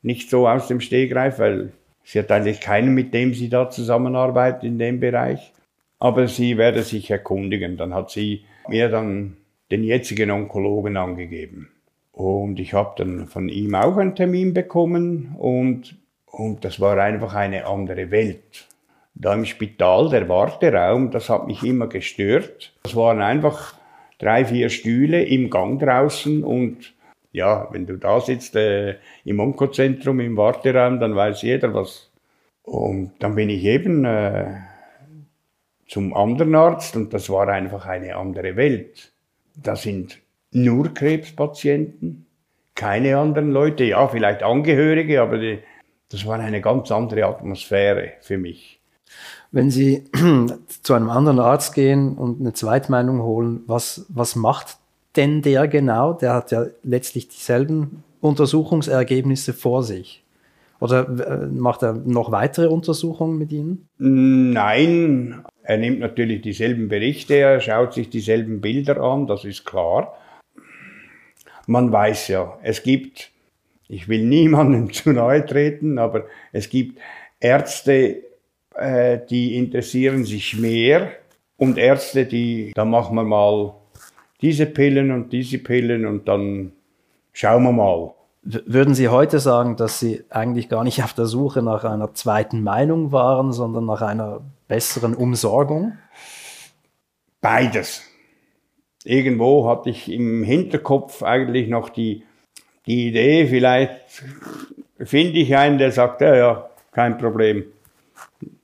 nicht 0.02 0.30
so 0.30 0.46
aus 0.46 0.68
dem 0.68 0.80
Stegreif, 0.80 1.38
weil 1.38 1.72
sie 2.04 2.18
hat 2.18 2.30
eigentlich 2.30 2.60
keinen, 2.60 2.94
mit 2.94 3.14
dem 3.14 3.34
sie 3.34 3.48
da 3.48 3.70
zusammenarbeitet 3.70 4.64
in 4.64 4.78
dem 4.78 5.00
Bereich. 5.00 5.52
Aber 5.98 6.28
sie 6.28 6.56
werde 6.56 6.82
sich 6.82 7.10
erkundigen. 7.10 7.76
Dann 7.76 7.94
hat 7.94 8.10
sie 8.10 8.44
mir 8.68 8.88
dann 8.88 9.36
den 9.70 9.84
jetzigen 9.84 10.30
Onkologen 10.30 10.96
angegeben. 10.96 11.70
Und 12.12 12.58
ich 12.60 12.74
habe 12.74 12.94
dann 12.96 13.26
von 13.26 13.48
ihm 13.48 13.74
auch 13.74 13.96
einen 13.96 14.14
Termin 14.14 14.54
bekommen 14.54 15.34
und 15.38 15.96
und 16.30 16.64
das 16.64 16.80
war 16.80 16.98
einfach 16.98 17.34
eine 17.34 17.66
andere 17.66 18.10
Welt. 18.10 18.66
Da 19.14 19.34
im 19.34 19.44
Spital, 19.44 20.08
der 20.10 20.28
Warteraum, 20.28 21.10
das 21.10 21.28
hat 21.28 21.46
mich 21.46 21.62
immer 21.62 21.88
gestört. 21.88 22.72
Das 22.82 22.94
waren 22.94 23.20
einfach 23.20 23.74
drei, 24.18 24.44
vier 24.44 24.68
Stühle 24.68 25.22
im 25.24 25.50
Gang 25.50 25.80
draußen 25.80 26.44
und 26.44 26.94
ja, 27.32 27.68
wenn 27.72 27.86
du 27.86 27.96
da 27.96 28.20
sitzt 28.20 28.56
äh, 28.56 28.96
im 29.24 29.40
Onkozentrum, 29.40 30.20
im 30.20 30.36
Warteraum, 30.36 30.98
dann 30.98 31.14
weiß 31.14 31.42
jeder 31.42 31.72
was. 31.74 32.10
Und 32.62 33.12
dann 33.20 33.34
bin 33.34 33.48
ich 33.48 33.64
eben 33.64 34.04
äh, 34.04 34.56
zum 35.86 36.14
anderen 36.14 36.54
Arzt 36.54 36.96
und 36.96 37.12
das 37.14 37.30
war 37.30 37.48
einfach 37.48 37.86
eine 37.86 38.16
andere 38.16 38.56
Welt. 38.56 39.12
Da 39.54 39.76
sind 39.76 40.20
nur 40.52 40.92
Krebspatienten, 40.94 42.26
keine 42.74 43.16
anderen 43.18 43.50
Leute, 43.50 43.84
ja, 43.84 44.06
vielleicht 44.08 44.42
Angehörige, 44.42 45.20
aber 45.20 45.38
die, 45.38 45.58
das 46.10 46.26
war 46.26 46.38
eine 46.38 46.60
ganz 46.60 46.90
andere 46.90 47.24
Atmosphäre 47.26 48.12
für 48.20 48.38
mich. 48.38 48.77
Wenn 49.50 49.70
Sie 49.70 50.04
zu 50.82 50.94
einem 50.94 51.10
anderen 51.10 51.38
Arzt 51.40 51.74
gehen 51.74 52.16
und 52.16 52.40
eine 52.40 52.52
Zweitmeinung 52.52 53.22
holen, 53.22 53.62
was, 53.66 54.06
was 54.08 54.36
macht 54.36 54.76
denn 55.16 55.42
der 55.42 55.68
genau? 55.68 56.12
Der 56.12 56.34
hat 56.34 56.50
ja 56.50 56.66
letztlich 56.82 57.28
dieselben 57.28 58.02
Untersuchungsergebnisse 58.20 59.52
vor 59.52 59.82
sich. 59.82 60.22
Oder 60.80 61.08
äh, 61.08 61.46
macht 61.46 61.82
er 61.82 61.92
noch 61.92 62.30
weitere 62.30 62.68
Untersuchungen 62.68 63.36
mit 63.36 63.50
Ihnen? 63.50 63.88
Nein, 63.98 65.44
er 65.62 65.76
nimmt 65.76 65.98
natürlich 65.98 66.42
dieselben 66.42 66.88
Berichte, 66.88 67.34
er 67.34 67.60
schaut 67.60 67.94
sich 67.94 68.10
dieselben 68.10 68.60
Bilder 68.60 69.00
an, 69.00 69.26
das 69.26 69.44
ist 69.44 69.64
klar. 69.64 70.16
Man 71.66 71.90
weiß 71.90 72.28
ja, 72.28 72.58
es 72.62 72.84
gibt 72.84 73.32
ich 73.88 74.08
will 74.08 74.24
niemandem 74.24 74.92
zu 74.92 75.10
nahe 75.12 75.44
treten, 75.44 75.98
aber 75.98 76.26
es 76.52 76.68
gibt 76.68 77.00
Ärzte, 77.40 78.22
äh, 78.78 79.20
die 79.28 79.56
interessieren 79.56 80.24
sich 80.24 80.56
mehr 80.56 81.12
und 81.56 81.78
Ärzte, 81.78 82.26
die, 82.26 82.72
da 82.74 82.84
machen 82.84 83.16
wir 83.16 83.24
mal 83.24 83.74
diese 84.40 84.66
Pillen 84.66 85.10
und 85.10 85.32
diese 85.32 85.58
Pillen 85.58 86.06
und 86.06 86.28
dann 86.28 86.72
schauen 87.32 87.62
wir 87.64 87.72
mal. 87.72 88.14
Würden 88.42 88.94
Sie 88.94 89.08
heute 89.08 89.40
sagen, 89.40 89.76
dass 89.76 89.98
Sie 89.98 90.24
eigentlich 90.30 90.68
gar 90.68 90.84
nicht 90.84 91.02
auf 91.02 91.12
der 91.12 91.26
Suche 91.26 91.60
nach 91.60 91.84
einer 91.84 92.14
zweiten 92.14 92.62
Meinung 92.62 93.12
waren, 93.12 93.52
sondern 93.52 93.84
nach 93.84 94.00
einer 94.00 94.40
besseren 94.68 95.14
Umsorgung? 95.14 95.98
Beides. 97.40 98.02
Irgendwo 99.04 99.68
hatte 99.68 99.90
ich 99.90 100.10
im 100.10 100.44
Hinterkopf 100.44 101.22
eigentlich 101.22 101.68
noch 101.68 101.88
die 101.88 102.22
die 102.88 103.08
Idee, 103.08 103.46
vielleicht 103.46 104.24
finde 104.98 105.38
ich 105.38 105.54
einen, 105.54 105.76
der 105.76 105.92
sagt, 105.92 106.22
ja, 106.22 106.34
ja, 106.34 106.70
kein 106.90 107.18
Problem, 107.18 107.64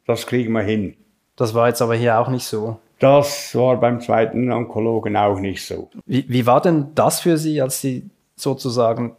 das 0.07 0.27
kriegen 0.27 0.53
wir 0.53 0.63
hin. 0.63 0.97
Das 1.37 1.55
war 1.55 1.69
jetzt 1.69 1.83
aber 1.83 1.95
hier 1.95 2.19
auch 2.19 2.29
nicht 2.29 2.45
so. 2.45 2.79
Das 3.01 3.55
war 3.55 3.79
beim 3.81 4.01
zweiten 4.01 4.51
Onkologen 4.53 5.17
auch 5.17 5.39
nicht 5.41 5.65
so. 5.67 5.91
Wie, 6.07 6.25
wie 6.29 6.47
war 6.47 6.61
denn 6.61 6.93
das 6.95 7.21
für 7.21 7.37
Sie, 7.37 7.61
als 7.61 7.81
Sie 7.81 8.09
sozusagen 8.37 9.17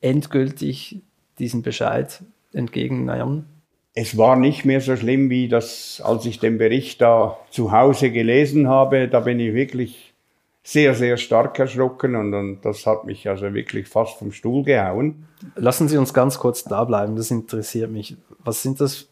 endgültig 0.00 1.02
diesen 1.38 1.62
Bescheid 1.62 2.22
entgegennahmen? 2.52 3.46
Es 3.94 4.16
war 4.16 4.36
nicht 4.36 4.64
mehr 4.64 4.80
so 4.80 4.96
schlimm, 4.96 5.28
wie 5.28 5.48
das, 5.48 6.00
als 6.04 6.24
ich 6.24 6.38
den 6.38 6.58
Bericht 6.58 7.00
da 7.00 7.38
zu 7.50 7.72
Hause 7.72 8.10
gelesen 8.10 8.68
habe. 8.68 9.08
Da 9.08 9.20
bin 9.20 9.40
ich 9.40 9.54
wirklich 9.54 10.14
sehr, 10.62 10.94
sehr 10.94 11.16
stark 11.16 11.58
erschrocken 11.58 12.14
und, 12.14 12.34
und 12.34 12.60
das 12.62 12.86
hat 12.86 13.04
mich 13.04 13.28
also 13.28 13.54
wirklich 13.54 13.88
fast 13.88 14.18
vom 14.18 14.32
Stuhl 14.32 14.64
gehauen. 14.64 15.26
Lassen 15.56 15.88
Sie 15.88 15.96
uns 15.96 16.12
ganz 16.12 16.38
kurz 16.38 16.64
da 16.64 16.84
bleiben, 16.84 17.16
das 17.16 17.30
interessiert 17.30 17.90
mich. 17.90 18.16
Was 18.44 18.62
sind 18.62 18.80
das 18.80 19.08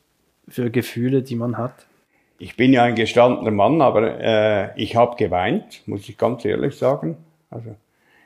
für 0.49 0.71
Gefühle, 0.71 1.23
die 1.23 1.37
man 1.37 1.59
hat? 1.59 1.87
Ich 2.39 2.57
bin 2.57 2.73
ja 2.73 2.85
ein 2.85 2.95
gestandener 2.95 3.51
Mann, 3.51 3.81
aber 3.81 4.21
äh, 4.21 4.81
ich 4.81 4.97
habe 4.97 5.17
geweint, 5.17 5.83
muss 5.87 6.09
ich 6.09 6.19
ganz 6.19 6.45
ehrlich 6.45 6.77
sagen. 6.77 7.17
Also 7.51 7.75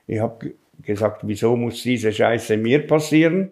ich 0.07 0.19
habe 0.19 0.53
gesagt, 0.83 1.23
wieso 1.23 1.57
muss 1.57 1.83
diese 1.83 2.13
Scheiße 2.13 2.57
mir 2.57 2.87
passieren? 2.87 3.51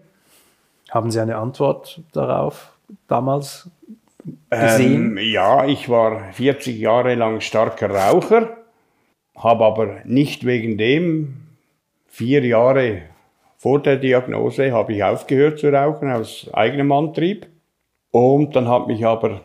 Haben 0.91 1.11
Sie 1.11 1.21
eine 1.21 1.37
Antwort 1.37 2.01
darauf 2.13 2.73
damals 3.07 3.71
gesehen? 4.51 5.17
Ähm, 5.17 5.19
ja, 5.19 5.67
ich 5.67 5.89
war 5.89 6.33
40 6.33 6.79
Jahre 6.79 7.15
lang 7.15 7.41
starker 7.41 7.91
Raucher 7.91 8.59
habe 9.39 9.65
aber 9.65 9.97
nicht 10.05 10.45
wegen 10.45 10.77
dem 10.77 11.37
vier 12.07 12.45
Jahre 12.45 13.03
vor 13.57 13.81
der 13.81 13.97
Diagnose 13.97 14.73
habe 14.73 14.95
ich 14.95 15.05
aufgehört 15.05 15.59
zu 15.59 15.73
rauchen 15.73 16.11
aus 16.11 16.49
eigenem 16.53 16.93
Antrieb. 16.93 17.47
Und 18.19 18.57
dann 18.57 18.67
hat 18.67 18.89
mich 18.89 19.07
aber 19.07 19.43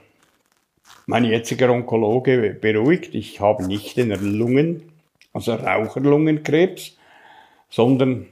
Mein 1.06 1.25
jetziger 1.25 1.70
Onkologe 1.70 2.58
beruhigt, 2.60 3.13
ich 3.13 3.39
habe 3.39 3.68
nicht 3.68 3.98
den 3.98 4.10
Lungen, 4.39 4.92
also 5.32 5.53
Raucherlungenkrebs, 5.53 6.98
sondern 7.70 8.25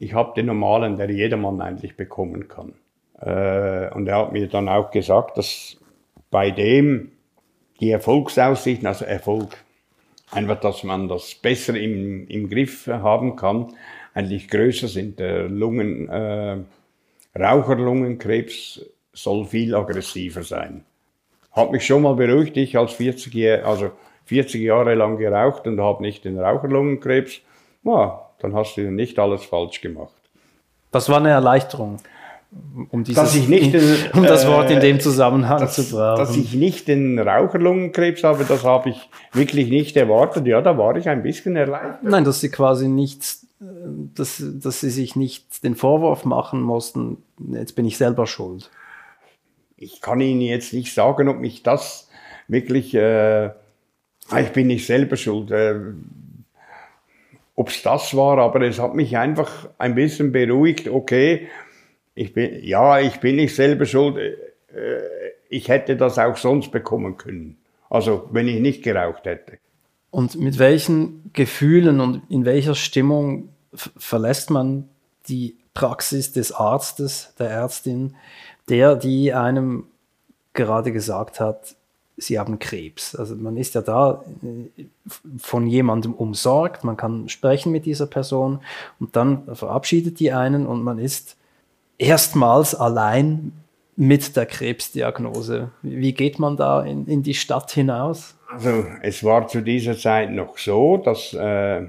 ich 0.00 0.12
habe 0.12 0.34
den 0.34 0.46
normalen, 0.46 0.96
der 0.96 1.08
jedermann 1.08 1.60
eigentlich 1.60 1.96
bekommen 1.96 2.48
kann. 2.48 2.72
Äh, 3.20 3.94
und 3.94 4.08
er 4.08 4.18
hat 4.18 4.32
mir 4.32 4.48
dann 4.48 4.68
auch 4.68 4.90
gesagt, 4.90 5.38
dass 5.38 5.76
bei 6.32 6.50
dem 6.50 7.12
die 7.78 7.90
Erfolgsaussichten, 7.90 8.88
also 8.88 9.04
Erfolg, 9.04 9.56
einfach, 10.32 10.58
dass 10.58 10.82
man 10.82 11.06
das 11.06 11.32
besser 11.36 11.76
im, 11.76 12.26
im 12.26 12.50
Griff 12.50 12.88
haben 12.88 13.36
kann, 13.36 13.72
eigentlich 14.14 14.48
größer 14.48 14.88
sind. 14.88 15.20
Der 15.20 15.48
Lungen, 15.48 16.08
äh, 16.08 16.56
Raucherlungenkrebs 17.38 18.84
soll 19.16 19.44
viel 19.46 19.74
aggressiver 19.74 20.42
sein. 20.42 20.84
Hat 21.52 21.72
mich 21.72 21.86
schon 21.86 22.02
mal 22.02 22.14
beruhigt, 22.14 22.56
ich 22.56 22.76
als 22.76 22.92
40 22.92 23.34
Jahre, 23.34 23.64
also 23.64 23.90
40 24.26 24.60
Jahre 24.62 24.94
lang 24.94 25.16
geraucht 25.16 25.66
und 25.66 25.80
habe 25.80 26.02
nicht 26.02 26.24
den 26.24 26.38
Raucherlungenkrebs. 26.38 27.40
Ja, 27.84 28.20
dann 28.40 28.54
hast 28.54 28.76
du 28.76 28.82
nicht 28.90 29.18
alles 29.18 29.44
falsch 29.44 29.80
gemacht. 29.80 30.12
Das 30.90 31.08
war 31.08 31.18
eine 31.18 31.30
Erleichterung 31.30 31.98
um, 32.90 33.04
dieses, 33.04 33.32
den, 33.46 33.96
um 34.14 34.22
das 34.22 34.46
Wort 34.46 34.70
in 34.70 34.80
dem 34.80 35.00
Zusammenhang 35.00 35.60
dass, 35.60 35.74
zu 35.74 35.96
brauchen. 35.96 36.18
Dass 36.18 36.36
ich 36.36 36.54
nicht 36.54 36.88
den 36.88 37.18
Raucherlungenkrebs 37.18 38.24
habe, 38.24 38.44
das 38.44 38.64
habe 38.64 38.90
ich 38.90 39.08
wirklich 39.32 39.68
nicht 39.68 39.96
erwartet. 39.96 40.46
Ja, 40.46 40.60
da 40.62 40.76
war 40.78 40.96
ich 40.96 41.08
ein 41.08 41.22
bisschen 41.22 41.56
erleichtert. 41.56 42.02
Nein, 42.02 42.24
dass 42.24 42.40
sie 42.40 42.50
quasi 42.50 42.88
nichts, 42.88 43.46
dass, 43.58 44.42
dass 44.42 44.80
sie 44.80 44.90
sich 44.90 45.16
nicht 45.16 45.64
den 45.64 45.74
Vorwurf 45.74 46.24
machen 46.24 46.60
mussten, 46.60 47.18
jetzt 47.52 47.74
bin 47.74 47.84
ich 47.84 47.96
selber 47.96 48.26
schuld. 48.26 48.70
Ich 49.76 50.00
kann 50.00 50.20
Ihnen 50.20 50.40
jetzt 50.40 50.72
nicht 50.72 50.94
sagen, 50.94 51.28
ob 51.28 51.38
mich 51.38 51.62
das 51.62 52.08
wirklich, 52.48 52.94
äh, 52.94 53.46
ich 53.46 54.52
bin 54.52 54.68
nicht 54.68 54.86
selber 54.86 55.16
schuld. 55.16 55.50
Äh, 55.50 55.76
ob 57.54 57.68
es 57.70 57.82
das 57.82 58.14
war, 58.14 58.38
aber 58.38 58.60
es 58.62 58.78
hat 58.78 58.94
mich 58.94 59.16
einfach 59.16 59.68
ein 59.78 59.94
bisschen 59.94 60.30
beruhigt, 60.30 60.88
okay, 60.88 61.48
ich 62.14 62.32
bin, 62.32 62.62
ja, 62.62 63.00
ich 63.00 63.18
bin 63.20 63.36
nicht 63.36 63.54
selber 63.54 63.86
schuld. 63.86 64.16
Äh, 64.16 64.32
ich 65.48 65.68
hätte 65.68 65.96
das 65.96 66.18
auch 66.18 66.36
sonst 66.36 66.70
bekommen 66.70 67.16
können. 67.16 67.56
Also, 67.88 68.28
wenn 68.32 68.48
ich 68.48 68.60
nicht 68.60 68.82
geraucht 68.82 69.24
hätte. 69.24 69.58
Und 70.10 70.34
mit 70.36 70.58
welchen 70.58 71.30
Gefühlen 71.32 72.00
und 72.00 72.22
in 72.30 72.44
welcher 72.44 72.74
Stimmung 72.74 73.50
verlässt 73.72 74.50
man 74.50 74.88
die 75.28 75.56
Praxis 75.74 76.32
des 76.32 76.52
Arztes, 76.52 77.34
der 77.38 77.50
Ärztin, 77.50 78.16
der, 78.68 78.96
die 78.96 79.32
einem 79.32 79.84
gerade 80.52 80.92
gesagt 80.92 81.40
hat, 81.40 81.76
sie 82.16 82.38
haben 82.38 82.58
Krebs. 82.58 83.14
Also 83.14 83.36
man 83.36 83.56
ist 83.56 83.74
ja 83.74 83.82
da 83.82 84.24
äh, 84.42 84.84
von 85.38 85.66
jemandem 85.66 86.14
umsorgt, 86.14 86.82
man 86.84 86.96
kann 86.96 87.28
sprechen 87.28 87.72
mit 87.72 87.84
dieser 87.84 88.06
Person 88.06 88.60
und 88.98 89.16
dann 89.16 89.54
verabschiedet 89.54 90.18
die 90.18 90.32
einen 90.32 90.66
und 90.66 90.82
man 90.82 90.98
ist 90.98 91.36
erstmals 91.98 92.74
allein 92.74 93.52
mit 93.96 94.36
der 94.36 94.46
Krebsdiagnose. 94.46 95.70
Wie 95.82 96.12
geht 96.12 96.38
man 96.38 96.56
da 96.56 96.82
in, 96.82 97.06
in 97.06 97.22
die 97.22 97.34
Stadt 97.34 97.70
hinaus? 97.70 98.36
Also 98.48 98.84
es 99.02 99.24
war 99.24 99.48
zu 99.48 99.62
dieser 99.62 99.96
Zeit 99.96 100.30
noch 100.30 100.58
so, 100.58 100.98
dass 100.98 101.32
äh, 101.32 101.82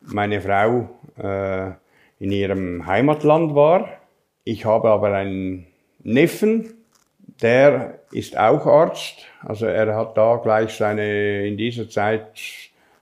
meine 0.00 0.40
Frau 0.40 0.88
äh, 1.18 1.72
in 2.18 2.30
ihrem 2.30 2.86
Heimatland 2.86 3.54
war. 3.54 3.88
Ich 4.44 4.64
habe 4.64 4.88
aber 4.90 5.12
einen 5.12 5.66
Neffen, 6.06 6.74
der 7.42 8.00
ist 8.12 8.38
auch 8.38 8.64
Arzt. 8.66 9.26
Also 9.42 9.66
er 9.66 9.94
hat 9.94 10.16
da 10.16 10.36
gleich 10.36 10.72
seine, 10.72 11.46
in 11.46 11.56
dieser 11.56 11.88
Zeit 11.88 12.28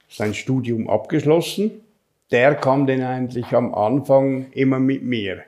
sein 0.08 0.32
Studium 0.32 0.88
abgeschlossen. 0.88 1.82
Der 2.30 2.54
kam 2.54 2.87
dann 2.87 3.02
eigentlich 3.02 3.52
am 3.52 3.75
Anfang 3.75 4.46
immer 4.52 4.81
mit 4.81 5.02
mir. 5.02 5.42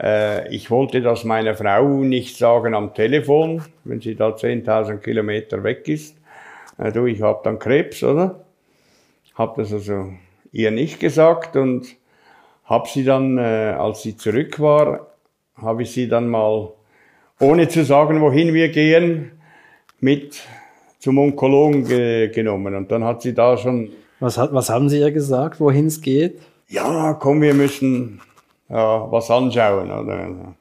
Äh, 0.00 0.48
ich 0.54 0.70
wollte 0.70 1.02
das 1.02 1.24
meiner 1.24 1.54
Frau 1.54 2.02
nicht 2.02 2.38
sagen 2.38 2.74
am 2.74 2.94
Telefon, 2.94 3.62
wenn 3.84 4.00
sie 4.00 4.14
da 4.14 4.30
10.000 4.30 4.98
Kilometer 4.98 5.62
weg 5.62 5.86
ist. 5.88 6.16
Äh, 6.78 6.90
du, 6.90 7.04
ich 7.04 7.20
habe 7.20 7.40
dann 7.44 7.58
Krebs, 7.58 8.02
oder? 8.02 8.44
Habe 9.34 9.62
das 9.62 9.72
also 9.72 10.12
ihr 10.52 10.70
nicht 10.70 11.00
gesagt 11.00 11.54
und 11.56 11.96
habe 12.64 12.88
sie 12.88 13.04
dann, 13.04 13.36
äh, 13.36 13.74
als 13.78 14.02
sie 14.02 14.16
zurück 14.16 14.58
war, 14.58 15.08
habe 15.56 15.82
ich 15.82 15.92
sie 15.92 16.08
dann 16.08 16.28
mal, 16.28 16.72
ohne 17.40 17.68
zu 17.68 17.84
sagen, 17.84 18.20
wohin 18.20 18.54
wir 18.54 18.68
gehen, 18.70 19.32
mit 20.00 20.42
zum 20.98 21.18
Onkologen 21.18 21.84
ge 21.84 22.28
genommen. 22.28 22.74
Und 22.74 22.90
dann 22.90 23.04
hat 23.04 23.22
sie 23.22 23.34
da 23.34 23.56
schon. 23.56 23.90
Was, 24.20 24.38
hat, 24.38 24.52
was 24.54 24.70
haben 24.70 24.88
Sie 24.88 25.00
ihr 25.00 25.12
gesagt, 25.12 25.60
wohin 25.60 25.86
es 25.86 26.00
geht? 26.00 26.40
Ja, 26.68 27.14
komm, 27.14 27.42
wir 27.42 27.54
müssen 27.54 28.20
ja, 28.68 29.10
was 29.10 29.30
anschauen. 29.30 29.90
Oder? 29.90 30.54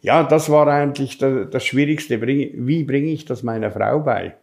Ja, 0.00 0.22
das 0.22 0.50
war 0.50 0.66
eigentlich 0.68 1.18
das, 1.18 1.50
das 1.50 1.64
Schwierigste. 1.64 2.20
Wie 2.22 2.84
bringe 2.84 3.08
ich 3.08 3.24
das 3.24 3.42
meiner 3.42 3.70
Frau 3.70 4.00
bei? 4.00 4.34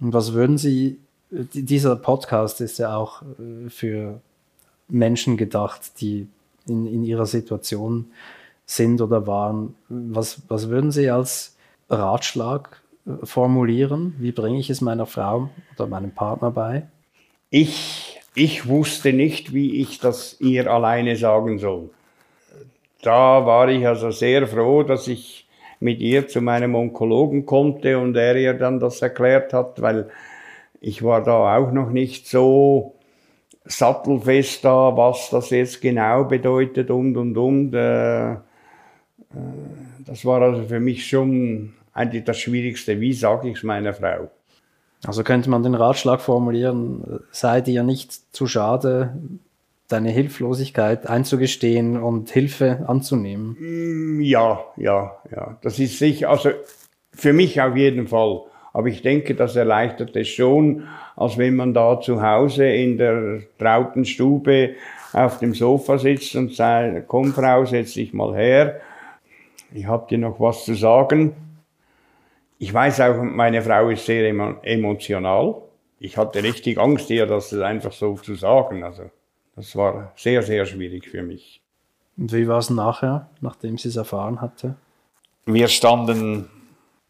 Und 0.00 0.12
was 0.12 0.32
würden 0.32 0.58
Sie, 0.58 0.98
dieser 1.30 1.96
Podcast 1.96 2.60
ist 2.60 2.78
ja 2.78 2.96
auch 2.96 3.22
äh, 3.22 3.68
für 3.68 4.20
Menschen 4.88 5.36
gedacht, 5.36 6.00
die 6.00 6.28
in, 6.68 6.86
in 6.86 7.04
ihrer 7.04 7.26
Situation 7.26 8.06
sind 8.66 9.00
oder 9.00 9.26
waren. 9.26 9.74
Was, 9.88 10.42
was 10.48 10.68
würden 10.68 10.90
Sie 10.90 11.10
als 11.10 11.56
Ratschlag 11.88 12.82
äh, 13.06 13.24
formulieren? 13.24 14.14
Wie 14.18 14.32
bringe 14.32 14.58
ich 14.58 14.68
es 14.68 14.80
meiner 14.80 15.06
Frau 15.06 15.48
oder 15.74 15.86
meinem 15.86 16.10
Partner 16.10 16.50
bei? 16.50 16.86
Ich, 17.48 18.20
ich 18.34 18.68
wusste 18.68 19.12
nicht, 19.12 19.54
wie 19.54 19.80
ich 19.80 20.00
das 20.00 20.40
ihr 20.40 20.70
alleine 20.70 21.16
sagen 21.16 21.58
soll 21.58 21.90
da 23.06 23.46
war 23.46 23.68
ich 23.68 23.86
also 23.86 24.10
sehr 24.10 24.48
froh, 24.48 24.82
dass 24.82 25.06
ich 25.06 25.46
mit 25.78 26.00
ihr 26.00 26.26
zu 26.26 26.40
meinem 26.40 26.74
Onkologen 26.74 27.46
konnte 27.46 27.98
und 27.98 28.16
er 28.16 28.34
ihr 28.36 28.54
dann 28.54 28.80
das 28.80 29.00
erklärt 29.00 29.52
hat, 29.52 29.80
weil 29.80 30.10
ich 30.80 31.04
war 31.04 31.22
da 31.22 31.56
auch 31.56 31.70
noch 31.70 31.90
nicht 31.90 32.26
so 32.26 32.94
sattelfest 33.64 34.64
da, 34.64 34.96
was 34.96 35.30
das 35.30 35.50
jetzt 35.50 35.80
genau 35.80 36.24
bedeutet 36.24 36.90
und 36.90 37.16
und 37.16 37.36
und. 37.36 37.74
Äh, 37.74 38.36
das 40.06 40.24
war 40.24 40.42
also 40.42 40.62
für 40.64 40.80
mich 40.80 41.06
schon 41.06 41.74
eigentlich 41.92 42.24
das 42.24 42.38
Schwierigste. 42.38 43.00
Wie 43.00 43.12
sage 43.12 43.48
ich 43.48 43.56
es 43.56 43.62
meiner 43.62 43.94
Frau? 43.94 44.30
Also 45.06 45.22
könnte 45.22 45.50
man 45.50 45.62
den 45.62 45.74
Ratschlag 45.74 46.20
formulieren, 46.20 47.20
sei 47.30 47.60
dir 47.60 47.82
nicht 47.82 48.34
zu 48.34 48.46
schade, 48.46 49.14
deine 49.88 50.10
Hilflosigkeit 50.10 51.06
einzugestehen 51.06 52.02
und 52.02 52.30
Hilfe 52.30 52.84
anzunehmen. 52.86 53.56
Mm, 53.58 54.20
ja, 54.20 54.64
ja, 54.76 55.16
ja. 55.30 55.58
Das 55.62 55.78
ist 55.78 55.98
sicher, 55.98 56.30
also 56.30 56.50
für 57.12 57.32
mich 57.32 57.60
auf 57.60 57.76
jeden 57.76 58.08
Fall. 58.08 58.42
Aber 58.72 58.88
ich 58.88 59.00
denke, 59.00 59.34
das 59.34 59.56
erleichtert 59.56 60.14
es 60.16 60.28
schon, 60.28 60.86
als 61.14 61.38
wenn 61.38 61.56
man 61.56 61.72
da 61.72 62.00
zu 62.00 62.20
Hause 62.20 62.66
in 62.66 62.98
der 62.98 63.40
trauten 63.58 64.04
Stube 64.04 64.74
auf 65.12 65.38
dem 65.38 65.54
Sofa 65.54 65.98
sitzt 65.98 66.36
und 66.36 66.52
sagt, 66.52 67.06
komm 67.06 67.32
Frau, 67.32 67.64
setz 67.64 67.94
dich 67.94 68.12
mal 68.12 68.34
her. 68.34 68.80
Ich 69.72 69.86
habe 69.86 70.06
dir 70.08 70.18
noch 70.18 70.40
was 70.40 70.64
zu 70.64 70.74
sagen. 70.74 71.34
Ich 72.58 72.72
weiß 72.72 73.00
auch, 73.00 73.22
meine 73.22 73.60
Frau 73.62 73.90
ist 73.90 74.06
sehr 74.06 74.28
emotional. 74.62 75.56
Ich 75.98 76.16
hatte 76.16 76.42
richtig 76.42 76.78
Angst, 76.78 77.10
ihr 77.10 77.26
das 77.26 77.52
einfach 77.54 77.92
so 77.92 78.14
zu 78.14 78.34
sagen. 78.34 78.82
Also 78.82 79.10
das 79.54 79.74
war 79.76 80.12
sehr, 80.16 80.42
sehr 80.42 80.64
schwierig 80.66 81.08
für 81.08 81.22
mich. 81.22 81.60
Und 82.16 82.32
wie 82.32 82.48
war 82.48 82.58
es 82.58 82.70
nachher, 82.70 83.28
nachdem 83.40 83.76
sie 83.76 83.88
es 83.88 83.96
erfahren 83.96 84.40
hatte? 84.40 84.76
Wir 85.44 85.68
standen 85.68 86.48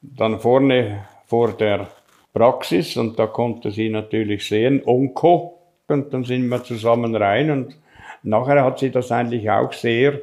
dann 0.03 0.41
vorne 0.41 1.07
vor 1.27 1.53
der 1.53 1.89
Praxis 2.33 2.97
und 2.97 3.19
da 3.19 3.27
konnte 3.27 3.71
sie 3.71 3.89
natürlich 3.89 4.47
sehen, 4.47 4.83
Onko. 4.85 5.59
Und 5.89 6.13
dann 6.13 6.25
sind 6.25 6.49
wir 6.49 6.63
zusammen 6.65 7.15
rein 7.15 7.51
und 7.51 7.79
nachher 8.23 8.65
hat 8.65 8.81
sie 8.81 8.91
das 8.91 9.13
eigentlich 9.13 9.49
auch 9.49 9.73
sehr 9.73 10.21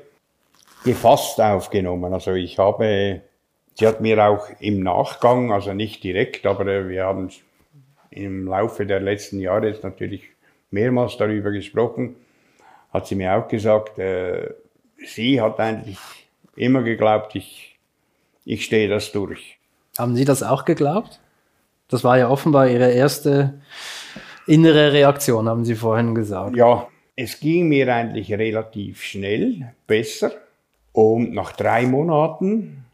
gefasst 0.84 1.40
aufgenommen. 1.40 2.14
Also 2.14 2.34
ich 2.34 2.58
habe, 2.58 3.22
sie 3.76 3.88
hat 3.88 4.02
mir 4.02 4.24
auch 4.26 4.48
im 4.60 4.82
Nachgang, 4.82 5.52
also 5.52 5.74
nicht 5.74 6.04
direkt, 6.04 6.46
aber 6.46 6.88
wir 6.90 7.06
haben 7.06 7.30
im 8.10 8.48
Laufe 8.48 8.86
der 8.86 9.00
letzten 9.00 9.40
Jahre 9.40 9.68
jetzt 9.68 9.84
natürlich 9.84 10.24
mehrmals 10.72 11.18
darüber 11.18 11.52
gesprochen, 11.52 12.16
hat 12.92 13.08
sie 13.08 13.16
mir 13.16 13.34
auch 13.36 13.48
gesagt, 13.48 13.98
äh, 13.98 14.54
sie 15.06 15.42
hat 15.42 15.60
eigentlich 15.60 16.00
immer 16.56 16.84
geglaubt, 16.84 17.36
ich, 17.36 17.78
ich 18.46 18.66
stehe 18.66 18.88
das 18.88 19.12
durch. 19.12 19.58
Haben 19.98 20.16
Sie 20.16 20.26
das 20.26 20.42
auch 20.42 20.66
geglaubt? 20.66 21.20
Das 21.88 22.04
war 22.04 22.18
ja 22.18 22.30
offenbar 22.30 22.68
Ihre 22.68 22.92
erste 22.92 23.62
innere 24.48 24.92
Reaktion, 24.94 25.48
haben 25.48 25.66
Sie 25.66 25.76
vorhin 25.76 26.16
gesagt. 26.16 26.56
Ja, 26.56 26.88
es 27.16 27.40
ging 27.40 27.68
mir 27.68 27.94
eigentlich 27.94 28.34
relativ 28.34 29.04
schnell 29.04 29.74
besser. 29.86 30.32
Und 30.94 31.34
nach 31.34 31.52
drei 31.54 31.86
Monaten 31.86 32.86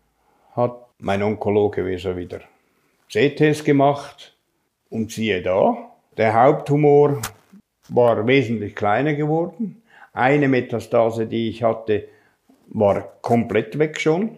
hat 0.56 0.88
mein 1.00 1.22
Onkologe 1.22 1.86
wieder 1.86 2.40
CTs 3.10 3.64
gemacht 3.64 4.36
und 4.90 5.12
siehe 5.12 5.42
da, 5.42 5.78
der 6.18 6.34
Haupttumor 6.34 7.22
war 7.90 8.26
wesentlich 8.26 8.76
kleiner 8.76 9.14
geworden. 9.14 9.82
Eine 10.14 10.48
Metastase, 10.48 11.28
die 11.28 11.50
ich 11.50 11.64
hatte, 11.64 12.08
war 12.68 13.02
komplett 13.22 13.78
weg 13.80 14.00
schon. 14.00 14.38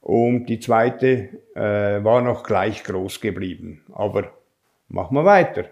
Und 0.00 0.46
die 0.46 0.60
zweite 0.60 1.28
äh, 1.54 2.02
war 2.02 2.22
noch 2.22 2.42
gleich 2.42 2.84
groß 2.84 3.20
geblieben. 3.20 3.84
Aber 3.92 4.30
machen 4.88 5.16
wir 5.16 5.24
weiter. 5.24 5.64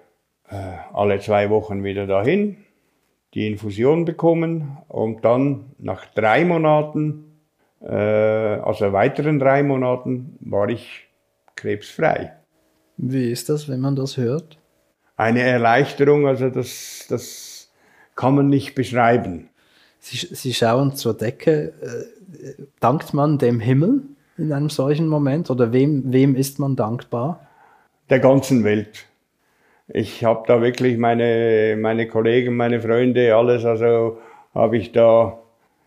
Äh, 0.50 0.76
alle 0.92 1.20
zwei 1.20 1.50
Wochen 1.50 1.84
wieder 1.84 2.06
dahin, 2.06 2.64
die 3.34 3.46
Infusion 3.46 4.04
bekommen 4.04 4.78
und 4.88 5.24
dann 5.24 5.72
nach 5.78 6.06
drei 6.14 6.44
Monaten, 6.44 7.24
äh, 7.80 7.88
also 7.92 8.92
weiteren 8.92 9.38
drei 9.38 9.62
Monaten, 9.62 10.36
war 10.40 10.68
ich 10.68 11.08
krebsfrei. 11.54 12.32
Wie 12.96 13.30
ist 13.30 13.48
das, 13.48 13.68
wenn 13.68 13.80
man 13.80 13.96
das 13.96 14.16
hört? 14.16 14.58
Eine 15.16 15.42
Erleichterung, 15.42 16.26
also 16.26 16.48
das, 16.48 17.06
das 17.08 17.70
kann 18.16 18.34
man 18.34 18.48
nicht 18.48 18.74
beschreiben. 18.74 19.50
Sie, 20.00 20.16
Sie 20.16 20.54
schauen 20.54 20.94
zur 20.94 21.14
Decke. 21.14 21.72
Äh, 21.80 22.62
dankt 22.80 23.14
man 23.14 23.38
dem 23.38 23.60
Himmel 23.60 24.02
in 24.36 24.52
einem 24.52 24.70
solchen 24.70 25.08
Moment 25.08 25.50
oder 25.50 25.72
wem, 25.72 26.12
wem 26.12 26.34
ist 26.34 26.58
man 26.58 26.76
dankbar? 26.76 27.46
Der 28.10 28.20
ganzen 28.20 28.64
Welt. 28.64 29.06
Ich 29.88 30.22
habe 30.24 30.44
da 30.46 30.60
wirklich 30.60 30.98
meine, 30.98 31.76
meine 31.78 32.06
Kollegen, 32.06 32.56
meine 32.56 32.80
Freunde, 32.80 33.34
alles, 33.34 33.64
also 33.64 34.18
habe 34.54 34.76
ich 34.76 34.92
da, 34.92 35.38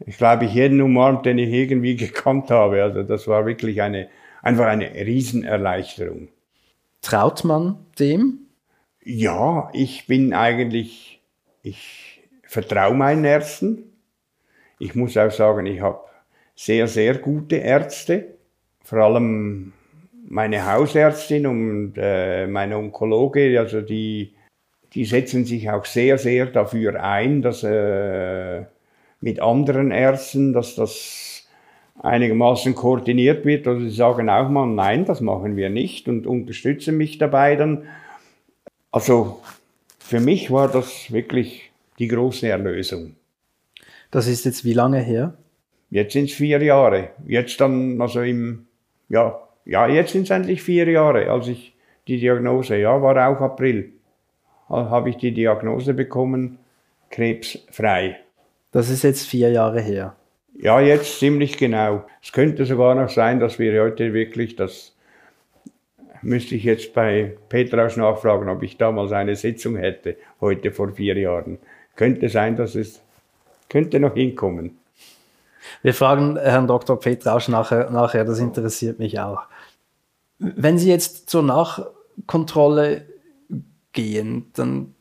ich 0.05 0.17
glaube, 0.17 0.45
ich 0.45 0.53
jeden 0.53 0.81
umarmt, 0.81 1.25
den 1.25 1.37
ich 1.37 1.53
irgendwie 1.53 1.95
gekannt 1.97 2.49
habe. 2.49 2.81
Also 2.83 3.03
das 3.03 3.27
war 3.27 3.45
wirklich 3.45 3.81
eine, 3.81 4.09
einfach 4.41 4.65
eine 4.65 4.91
Riesenerleichterung. 4.93 6.29
Traut 7.01 7.43
man 7.43 7.85
dem? 7.99 8.39
Ja, 9.03 9.69
ich 9.73 10.07
bin 10.07 10.33
eigentlich, 10.33 11.21
ich 11.63 12.21
vertraue 12.43 12.93
meinen 12.93 13.25
Ärzten. 13.25 13.83
Ich 14.79 14.95
muss 14.95 15.17
auch 15.17 15.31
sagen, 15.31 15.65
ich 15.65 15.81
habe 15.81 16.01
sehr, 16.55 16.87
sehr 16.87 17.17
gute 17.17 17.57
Ärzte. 17.57 18.35
Vor 18.83 18.99
allem 18.99 19.73
meine 20.27 20.71
Hausärztin 20.71 21.47
und 21.47 21.93
äh, 21.97 22.47
meine 22.47 22.77
Onkologe, 22.77 23.59
also 23.59 23.81
die, 23.81 24.33
die 24.93 25.05
setzen 25.05 25.45
sich 25.45 25.69
auch 25.69 25.85
sehr, 25.85 26.17
sehr 26.17 26.47
dafür 26.47 27.03
ein, 27.03 27.41
dass 27.41 27.63
äh, 27.63 28.63
mit 29.19 29.39
anderen 29.39 29.91
Ärzten, 29.91 30.53
dass 30.53 30.75
das 30.75 31.47
einigermaßen 32.01 32.75
koordiniert 32.75 33.45
wird. 33.45 33.67
Also 33.67 33.81
sie 33.81 33.95
sagen 33.95 34.29
auch 34.29 34.49
mal, 34.49 34.67
nein, 34.67 35.05
das 35.05 35.21
machen 35.21 35.55
wir 35.55 35.69
nicht 35.69 36.07
und 36.07 36.25
unterstützen 36.25 36.97
mich 36.97 37.17
dabei 37.17 37.55
dann. 37.55 37.83
Also 38.91 39.41
für 39.99 40.19
mich 40.19 40.51
war 40.51 40.67
das 40.67 41.11
wirklich 41.11 41.71
die 41.99 42.07
große 42.07 42.47
Erlösung. 42.47 43.15
Das 44.09 44.27
ist 44.27 44.43
jetzt 44.45 44.65
wie 44.65 44.73
lange 44.73 44.99
her? 44.99 45.35
Jetzt 45.89 46.13
sind 46.13 46.29
es 46.29 46.33
vier 46.33 46.61
Jahre. 46.61 47.09
Jetzt 47.27 47.61
dann, 47.61 48.01
also 48.01 48.21
im, 48.21 48.65
ja, 49.07 49.39
ja, 49.65 49.87
jetzt 49.87 50.11
sind 50.11 50.23
es 50.23 50.29
endlich 50.29 50.61
vier 50.61 50.89
Jahre, 50.89 51.29
als 51.29 51.47
ich 51.47 51.73
die 52.07 52.19
Diagnose, 52.19 52.77
ja, 52.77 53.01
war 53.01 53.29
auch 53.29 53.41
April, 53.41 53.93
habe 54.69 55.09
ich 55.09 55.17
die 55.17 55.33
Diagnose 55.33 55.93
bekommen, 55.93 56.57
krebsfrei. 57.09 58.17
Das 58.71 58.89
ist 58.89 59.03
jetzt 59.03 59.27
vier 59.27 59.49
Jahre 59.51 59.81
her. 59.81 60.15
Ja, 60.57 60.79
jetzt 60.79 61.19
ziemlich 61.19 61.57
genau. 61.57 62.05
Es 62.21 62.31
könnte 62.31 62.65
sogar 62.65 62.95
noch 62.95 63.09
sein, 63.09 63.39
dass 63.39 63.59
wir 63.59 63.81
heute 63.81 64.13
wirklich 64.13 64.55
das, 64.55 64.95
müsste 66.21 66.55
ich 66.55 66.63
jetzt 66.63 66.93
bei 66.93 67.35
Petraus 67.49 67.97
nachfragen, 67.97 68.49
ob 68.49 68.63
ich 68.63 68.77
damals 68.77 69.11
eine 69.11 69.35
Sitzung 69.35 69.75
hätte, 69.75 70.17
heute 70.39 70.71
vor 70.71 70.91
vier 70.91 71.17
Jahren. 71.17 71.57
Könnte 71.95 72.29
sein, 72.29 72.55
dass 72.55 72.75
es, 72.75 73.01
könnte 73.69 73.99
noch 73.99 74.13
hinkommen. 74.13 74.77
Wir 75.81 75.93
fragen 75.93 76.37
Herrn 76.37 76.67
Dr. 76.67 76.99
Petrausch 76.99 77.47
nachher, 77.47 77.89
nachher, 77.89 78.25
das 78.25 78.39
interessiert 78.39 78.99
mich 78.99 79.19
auch. 79.19 79.43
Wenn 80.39 80.77
Sie 80.77 80.89
jetzt 80.89 81.29
zur 81.29 81.43
Nachkontrolle 81.43 83.05
gehen, 83.93 84.51
dann 84.53 84.95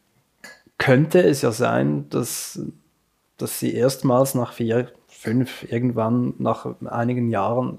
könnte 0.78 1.22
es 1.22 1.42
ja 1.42 1.52
sein, 1.52 2.08
dass, 2.10 2.60
dass 3.36 3.58
Sie 3.58 3.74
erstmals 3.74 4.34
nach 4.34 4.52
vier, 4.52 4.92
fünf, 5.08 5.70
irgendwann 5.70 6.34
nach 6.38 6.66
einigen 6.84 7.30
Jahren 7.30 7.78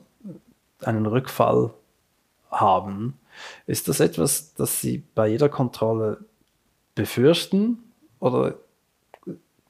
einen 0.84 1.06
Rückfall 1.06 1.72
haben. 2.50 3.18
Ist 3.68 3.88
das 3.88 4.00
etwas, 4.00 4.54
das 4.54 4.82
Sie 4.82 5.04
bei 5.16 5.28
jeder 5.28 5.50
Kontrolle 5.50 6.26
befürchten 6.96 7.80
oder 8.20 8.56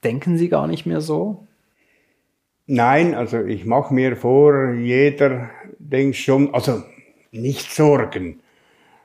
denken 0.03 0.37
Sie 0.37 0.49
gar 0.49 0.67
nicht 0.67 0.85
mehr 0.85 1.01
so? 1.01 1.47
Nein, 2.73 3.15
also 3.15 3.43
ich 3.43 3.65
mache 3.65 3.93
mir 3.93 4.15
vor 4.15 4.71
jeder 4.71 5.49
Ding 5.77 6.13
schon, 6.13 6.53
also 6.53 6.81
nicht 7.33 7.69
Sorgen. 7.69 8.39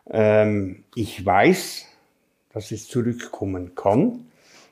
Ähm, 0.09 0.85
ich 0.95 1.27
weiß, 1.27 1.85
dass 2.53 2.71
es 2.71 2.87
zurückkommen 2.87 3.75
kann. 3.75 4.27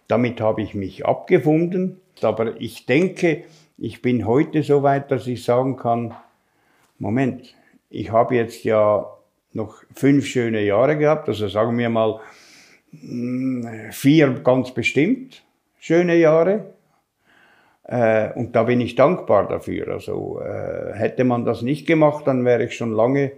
Damit 0.07 0.41
habe 0.41 0.63
ich 0.63 0.75
mich 0.75 1.05
abgefunden. 1.05 2.01
Aber 2.23 2.61
ich 2.61 2.87
denke, 2.87 3.43
ich 3.79 4.01
bin 4.01 4.29
heute 4.29 4.63
so 4.63 4.85
weit, 4.85 5.11
dass 5.11 5.27
ich 5.27 5.43
sagen 5.43 5.77
kann, 5.77 6.15
Moment, 7.01 7.53
ich 7.91 8.13
habe 8.13 8.37
jetzt 8.37 8.63
ja 8.63 9.11
noch 9.53 9.83
fünf 9.93 10.25
schöne 10.25 10.63
Jahre 10.63 10.97
gehabt, 10.97 11.29
also 11.29 11.49
sagen 11.49 11.77
wir 11.77 11.91
mal 11.91 12.21
hm, 12.93 13.91
vier 13.91 14.35
ganz 14.45 14.73
bestimmt 14.73 15.43
schöne 15.81 16.15
Jahre. 16.15 16.74
Äh, 17.85 18.33
und 18.35 18.57
da 18.57 18.65
bin 18.65 18.81
ich 18.81 18.95
dankbar 18.95 19.49
dafür. 19.49 19.89
Also 19.89 20.41
äh, 20.41 20.95
hätte 20.95 21.25
man 21.25 21.45
das 21.45 21.63
nicht 21.63 21.87
gemacht, 21.87 22.27
dann 22.27 22.45
wäre 22.45 22.65
ich 22.65 22.77
schon 22.77 22.93
lange 22.93 23.33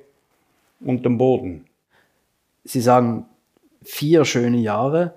unterm 0.80 1.18
Boden. 1.18 1.66
Sie 2.64 2.80
sagen 2.80 3.26
vier 3.82 4.24
schöne 4.24 4.58
Jahre. 4.58 5.14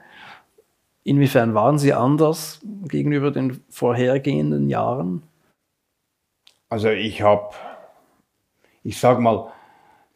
Inwiefern 1.04 1.54
waren 1.54 1.80
Sie 1.80 1.94
anders 1.94 2.62
gegenüber 2.88 3.32
den 3.32 3.64
vorhergehenden 3.70 4.70
Jahren? 4.70 5.24
Also 6.70 6.90
ich 6.90 7.22
habe, 7.22 7.56
ich 8.84 9.00
sag 9.00 9.20
mal, 9.20 9.52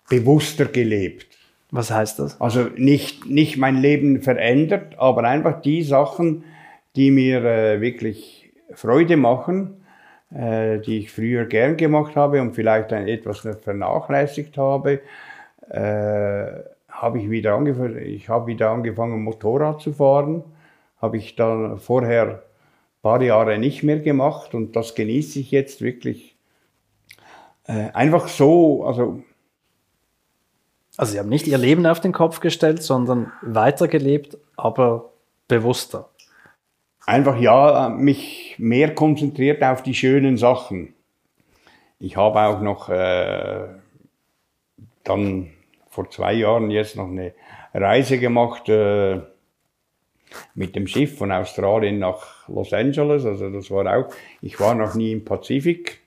bewusster 0.10 0.66
gelebt. 0.66 1.28
Was 1.72 1.90
heißt 1.90 2.20
das? 2.20 2.40
Also 2.40 2.66
nicht, 2.76 3.26
nicht 3.26 3.58
mein 3.58 3.78
Leben 3.78 4.22
verändert, 4.22 5.00
aber 5.00 5.24
einfach 5.24 5.62
die 5.62 5.82
Sachen, 5.82 6.44
die 6.96 7.10
mir 7.10 7.44
äh, 7.44 7.82
wirklich 7.82 8.43
Freude 8.76 9.18
machen, 9.18 9.84
äh, 10.34 10.80
die 10.80 11.00
ich 11.00 11.12
früher 11.12 11.46
gern 11.46 11.78
gemacht 11.78 12.16
habe 12.16 12.42
und 12.42 12.54
vielleicht 12.54 12.92
ein 12.94 13.08
etwas 13.08 13.40
vernachlässigt 13.40 14.58
habe, 14.58 15.02
äh, 15.70 16.46
habe 16.90 17.20
ich 17.20 17.30
wieder 17.30 17.56
angefangen, 17.56 17.98
ich 17.98 18.30
habe 18.30 18.48
wieder 18.48 18.70
angefangen 18.70 19.24
Motorrad 19.24 19.82
zu 19.82 19.94
fahren, 19.94 20.44
habe 21.02 21.18
ich 21.18 21.36
dann 21.36 21.80
vorher 21.80 22.28
ein 22.28 22.40
paar 23.02 23.22
Jahre 23.22 23.58
nicht 23.58 23.84
mehr 23.84 24.00
gemacht 24.00 24.54
und 24.54 24.76
das 24.76 24.96
genieße 24.96 25.40
ich 25.40 25.52
jetzt 25.52 25.82
wirklich 25.82 26.36
äh, 27.66 27.90
einfach 27.94 28.28
so, 28.28 28.86
also 28.86 29.24
also 30.96 31.12
Sie 31.12 31.20
haben 31.20 31.30
nicht 31.30 31.48
Ihr 31.48 31.58
Leben 31.58 31.86
auf 31.88 32.02
den 32.02 32.12
Kopf 32.12 32.40
gestellt, 32.40 32.84
sondern 32.84 33.32
weitergelebt, 33.42 34.38
aber 34.56 35.12
bewusster. 35.48 36.10
Einfach 37.06 37.40
ja, 37.40 37.90
mich 37.90 38.56
mehr 38.58 38.96
konzentriert 38.96 39.64
auf 39.64 39.84
die 39.84 39.94
schönen 39.94 40.38
Sachen. 40.38 40.94
Ich 42.00 42.18
habe 42.18 42.42
auch 42.42 42.62
noch 42.62 42.90
äh, 42.90 43.68
dann 45.04 45.52
vor 45.90 46.10
zwei 46.10 46.34
Jahren 46.34 46.72
jetzt 46.72 46.96
noch 46.96 47.08
eine 47.08 47.34
Reise 47.74 48.20
gemacht 48.20 48.70
äh, 48.70 49.22
mit 50.56 50.76
dem 50.76 50.88
Schiff 50.88 51.18
von 51.18 51.32
Australien 51.32 52.00
nach 52.00 52.48
Los 52.48 52.74
Angeles. 52.74 53.26
Also 53.26 53.50
das 53.50 53.70
war 53.70 53.86
auch, 53.96 54.14
ich 54.42 54.60
war 54.60 54.76
noch 54.76 54.96
nie 54.96 55.12
im 55.12 55.26
Pazifik. 55.26 56.02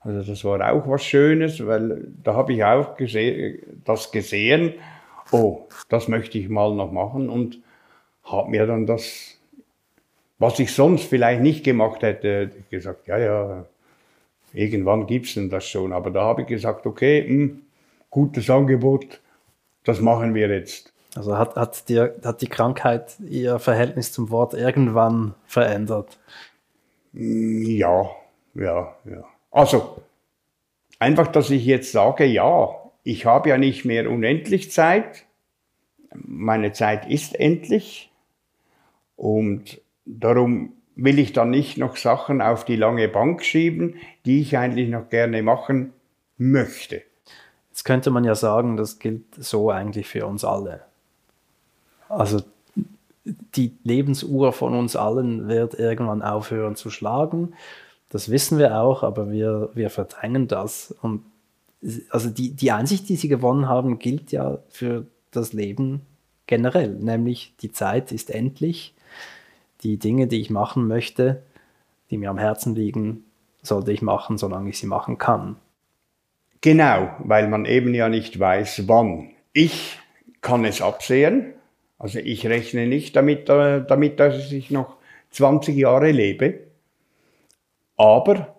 Also 0.00 0.22
das 0.22 0.44
war 0.44 0.72
auch 0.72 0.88
was 0.88 1.04
Schönes, 1.04 1.64
weil 1.66 2.08
da 2.22 2.34
habe 2.34 2.52
ich 2.52 2.64
auch 2.64 2.96
gese 2.96 3.58
das 3.84 4.10
gesehen. 4.10 4.74
Oh, 5.32 5.66
das 5.88 6.08
möchte 6.08 6.38
ich 6.38 6.48
mal 6.48 6.74
noch 6.74 6.92
machen 6.92 7.28
und 7.28 7.60
habe 8.22 8.50
mir 8.50 8.66
dann 8.66 8.86
das, 8.86 9.37
was 10.38 10.58
ich 10.58 10.72
sonst 10.72 11.04
vielleicht 11.04 11.42
nicht 11.42 11.64
gemacht 11.64 12.02
hätte, 12.02 12.50
gesagt, 12.70 13.06
ja, 13.08 13.18
ja, 13.18 13.66
irgendwann 14.52 15.06
gibt's 15.06 15.34
denn 15.34 15.50
das 15.50 15.66
schon. 15.66 15.92
Aber 15.92 16.10
da 16.10 16.22
habe 16.22 16.42
ich 16.42 16.48
gesagt, 16.48 16.86
okay, 16.86 17.22
mh, 17.22 17.28
hm, 17.28 17.62
gutes 18.10 18.48
Angebot, 18.48 19.20
das 19.84 20.00
machen 20.00 20.34
wir 20.34 20.48
jetzt. 20.48 20.92
Also 21.14 21.36
hat, 21.36 21.56
hat, 21.56 21.88
die, 21.88 21.98
hat 22.00 22.40
die 22.42 22.46
Krankheit 22.46 23.18
Ihr 23.20 23.58
Verhältnis 23.58 24.12
zum 24.12 24.30
Wort 24.30 24.54
irgendwann 24.54 25.34
verändert? 25.46 26.18
Ja, 27.12 28.10
ja, 28.54 28.94
ja. 29.04 29.24
Also, 29.50 30.02
einfach, 30.98 31.26
dass 31.28 31.50
ich 31.50 31.64
jetzt 31.64 31.92
sage, 31.92 32.24
ja, 32.26 32.68
ich 33.02 33.24
habe 33.24 33.48
ja 33.48 33.58
nicht 33.58 33.84
mehr 33.84 34.10
unendlich 34.10 34.70
Zeit. 34.70 35.24
Meine 36.14 36.72
Zeit 36.72 37.08
ist 37.08 37.34
endlich. 37.34 38.12
Und 39.16 39.80
darum 40.08 40.72
will 40.96 41.18
ich 41.18 41.32
dann 41.32 41.50
nicht 41.50 41.78
noch 41.78 41.96
Sachen 41.96 42.40
auf 42.42 42.64
die 42.64 42.76
lange 42.76 43.08
Bank 43.08 43.44
schieben, 43.44 43.96
die 44.24 44.40
ich 44.40 44.56
eigentlich 44.56 44.88
noch 44.88 45.08
gerne 45.08 45.42
machen 45.42 45.92
möchte. 46.38 47.02
Jetzt 47.70 47.84
könnte 47.84 48.10
man 48.10 48.24
ja 48.24 48.34
sagen, 48.34 48.76
das 48.76 48.98
gilt 48.98 49.22
so 49.36 49.70
eigentlich 49.70 50.08
für 50.08 50.26
uns 50.26 50.44
alle. 50.44 50.82
Also 52.08 52.40
die 53.54 53.76
Lebensuhr 53.84 54.52
von 54.52 54.74
uns 54.74 54.96
allen 54.96 55.48
wird 55.48 55.74
irgendwann 55.74 56.22
aufhören 56.22 56.74
zu 56.74 56.90
schlagen. 56.90 57.54
Das 58.08 58.30
wissen 58.30 58.58
wir 58.58 58.80
auch, 58.80 59.02
aber 59.02 59.30
wir, 59.30 59.70
wir 59.74 59.90
verdrängen 59.90 60.48
das. 60.48 60.94
Und 61.02 61.22
also 62.10 62.30
die, 62.30 62.50
die 62.50 62.72
Einsicht, 62.72 63.08
die 63.08 63.16
sie 63.16 63.28
gewonnen 63.28 63.68
haben, 63.68 63.98
gilt 63.98 64.32
ja 64.32 64.58
für 64.68 65.06
das 65.30 65.52
Leben 65.52 66.00
generell, 66.46 66.94
nämlich 66.94 67.54
die 67.60 67.70
Zeit 67.70 68.10
ist 68.10 68.30
endlich. 68.30 68.94
Die 69.82 69.98
Dinge, 69.98 70.26
die 70.26 70.40
ich 70.40 70.50
machen 70.50 70.86
möchte, 70.88 71.42
die 72.10 72.18
mir 72.18 72.30
am 72.30 72.38
Herzen 72.38 72.74
liegen, 72.74 73.24
sollte 73.62 73.92
ich 73.92 74.02
machen, 74.02 74.38
solange 74.38 74.70
ich 74.70 74.78
sie 74.78 74.86
machen 74.86 75.18
kann. 75.18 75.56
Genau, 76.60 77.10
weil 77.18 77.48
man 77.48 77.64
eben 77.64 77.94
ja 77.94 78.08
nicht 78.08 78.38
weiß, 78.38 78.88
wann. 78.88 79.30
Ich 79.52 79.98
kann 80.40 80.64
es 80.64 80.82
absehen. 80.82 81.54
Also 81.98 82.18
ich 82.18 82.46
rechne 82.46 82.86
nicht 82.86 83.14
damit, 83.16 83.48
äh, 83.48 83.84
damit 83.84 84.20
dass 84.20 84.50
ich 84.52 84.70
noch 84.70 84.96
20 85.30 85.76
Jahre 85.76 86.10
lebe. 86.10 86.60
Aber 87.96 88.56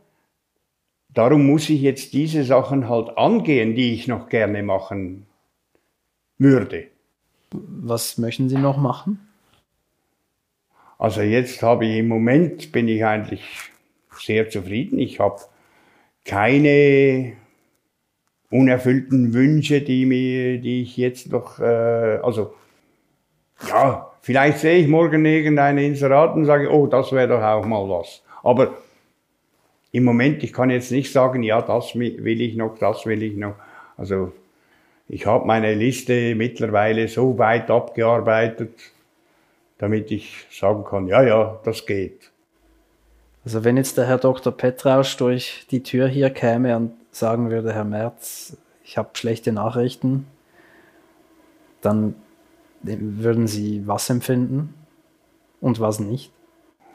darum 1.10 1.46
muss 1.46 1.70
ich 1.70 1.82
jetzt 1.82 2.14
diese 2.14 2.44
Sachen 2.44 2.90
halt 2.90 3.18
angehen, 3.18 3.76
die 3.76 3.94
ich 3.94 4.08
noch 4.08 4.30
gerne 4.30 4.64
machen 4.64 5.26
würde. 6.38 6.88
Was 7.52 8.18
möchten 8.18 8.50
Sie 8.50 8.58
noch 8.58 8.78
machen? 8.78 9.29
Also 11.00 11.22
jetzt 11.22 11.64
habe 11.64 11.86
ich 11.86 11.98
im 11.98 12.10
Moment 12.10 12.74
bin 12.74 12.90
ich 12.90 13.06
eigentlich 13.06 13.42
sehr 14.20 14.50
zufrieden. 14.50 15.00
Ich 15.00 15.20
habe 15.20 15.40
keine 16.26 17.34
unerfüllten 18.52 19.34
Wünsche, 19.34 19.82
die 19.82 20.06
mir, 20.06 20.60
die 20.60 20.82
ich 20.82 20.98
jetzt 20.98 21.32
noch, 21.32 21.60
äh, 21.60 22.20
also 22.22 22.54
ja, 23.68 24.12
vielleicht 24.22 24.60
sehe 24.60 24.80
ich 24.80 24.88
morgen 24.88 25.26
irgendein 25.26 25.78
Inserat 25.78 26.36
und 26.36 26.46
sage, 26.46 26.70
oh, 26.70 26.86
das 26.86 27.14
wäre 27.14 27.30
doch 27.30 27.42
auch 27.42 27.66
mal 27.66 27.88
was. 27.90 28.22
Aber 28.44 28.78
im 29.92 30.04
Moment, 30.04 30.44
ich 30.44 30.52
kann 30.52 30.70
jetzt 30.70 30.92
nicht 30.92 31.12
sagen, 31.14 31.44
ja, 31.44 31.62
das 31.62 31.96
will 31.96 32.42
ich 32.42 32.56
noch, 32.56 32.78
das 32.78 33.06
will 33.06 33.24
ich 33.24 33.38
noch. 33.38 33.56
Also 33.96 34.34
ich 35.08 35.26
habe 35.26 35.48
meine 35.48 35.74
Liste 35.76 36.36
mittlerweile 36.36 37.08
so 37.08 37.38
weit 37.38 37.72
abgearbeitet, 37.72 38.74
damit 39.80 40.12
ich 40.12 40.46
sagen 40.52 40.84
kann, 40.84 41.08
ja, 41.08 41.24
ja, 41.24 41.60
das 41.64 41.86
geht. 41.88 42.32
Also 43.44 43.64
wenn 43.64 43.78
jetzt 43.78 43.98
der 43.98 44.06
Herr 44.06 44.18
Dr. 44.20 44.56
Petrausch 44.56 45.18
durch 45.18 45.66
die 45.72 45.82
Tür 45.82 46.08
hier 46.08 46.30
käme 46.30 46.76
und 46.76 46.92
sagen 47.12 47.50
würde, 47.50 47.74
Herr 47.74 47.86
Merz, 47.86 48.58
ich 48.84 48.98
habe 48.98 49.10
schlechte 49.14 49.52
Nachrichten, 49.52 50.28
dann 51.82 52.16
würden 52.82 53.48
Sie 53.48 53.88
was 53.88 54.10
empfinden 54.10 54.74
und 55.62 55.80
was 55.80 56.00
nicht? 56.00 56.32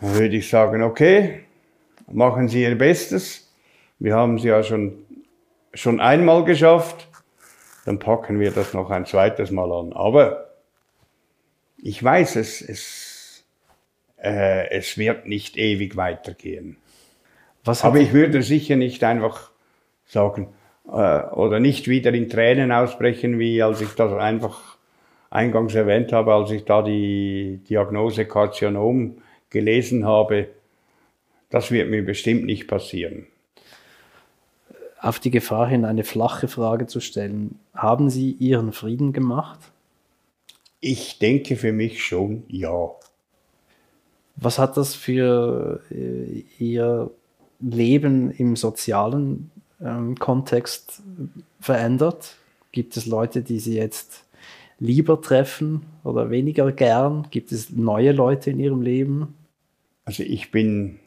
Dann 0.00 0.14
würde 0.14 0.36
ich 0.36 0.48
sagen, 0.48 0.82
okay, 0.82 1.40
machen 2.06 2.48
Sie 2.48 2.62
Ihr 2.62 2.76
Bestes. 2.76 3.50
Wir 3.98 4.14
haben 4.14 4.36
es 4.36 4.44
ja 4.44 4.62
schon, 4.62 4.98
schon 5.72 6.00
einmal 6.00 6.44
geschafft. 6.44 7.08
Dann 7.86 7.98
packen 7.98 8.38
wir 8.40 8.50
das 8.50 8.74
noch 8.74 8.90
ein 8.90 9.06
zweites 9.06 9.50
Mal 9.50 9.72
an. 9.72 9.92
Aber 9.94 10.43
ich 11.84 12.02
weiß, 12.02 12.36
es, 12.36 12.62
es, 12.62 13.44
äh, 14.16 14.70
es 14.70 14.96
wird 14.96 15.26
nicht 15.26 15.58
ewig 15.58 15.96
weitergehen. 15.96 16.78
Aber 17.64 17.98
ich 17.98 18.14
würde 18.14 18.42
sicher 18.42 18.76
nicht 18.76 19.04
einfach 19.04 19.50
sagen, 20.06 20.48
äh, 20.88 20.90
oder 20.90 21.60
nicht 21.60 21.86
wieder 21.86 22.12
in 22.14 22.30
Tränen 22.30 22.72
ausbrechen, 22.72 23.38
wie 23.38 23.62
als 23.62 23.82
ich 23.82 23.90
das 23.90 24.14
einfach 24.14 24.78
eingangs 25.28 25.74
erwähnt 25.74 26.10
habe, 26.14 26.32
als 26.32 26.50
ich 26.52 26.64
da 26.64 26.80
die 26.80 27.60
Diagnose 27.68 28.24
Karzinom 28.24 29.18
gelesen 29.50 30.06
habe. 30.06 30.48
Das 31.50 31.70
wird 31.70 31.90
mir 31.90 32.02
bestimmt 32.02 32.46
nicht 32.46 32.66
passieren. 32.66 33.26
Auf 35.00 35.18
die 35.18 35.30
Gefahr 35.30 35.68
hin, 35.68 35.84
eine 35.84 36.02
flache 36.02 36.48
Frage 36.48 36.86
zu 36.86 37.00
stellen, 37.00 37.58
haben 37.74 38.08
Sie 38.08 38.30
Ihren 38.38 38.72
Frieden 38.72 39.12
gemacht? 39.12 39.73
Ich 40.86 41.18
denke 41.18 41.56
für 41.56 41.72
mich 41.72 42.04
schon 42.04 42.42
ja. 42.46 42.90
Was 44.36 44.58
hat 44.58 44.76
das 44.76 44.94
für 44.94 45.80
äh, 45.90 46.44
Ihr 46.58 47.10
Leben 47.58 48.30
im 48.30 48.54
sozialen 48.54 49.50
ähm, 49.80 50.14
Kontext 50.16 51.02
verändert? 51.58 52.36
Gibt 52.70 52.98
es 52.98 53.06
Leute, 53.06 53.40
die 53.40 53.60
Sie 53.60 53.76
jetzt 53.76 54.26
lieber 54.78 55.22
treffen 55.22 55.86
oder 56.02 56.28
weniger 56.28 56.70
gern? 56.70 57.28
Gibt 57.30 57.50
es 57.50 57.70
neue 57.70 58.12
Leute 58.12 58.50
in 58.50 58.60
Ihrem 58.60 58.82
Leben? 58.82 59.34
Also 60.04 60.22
ich 60.22 60.50
bin 60.50 60.98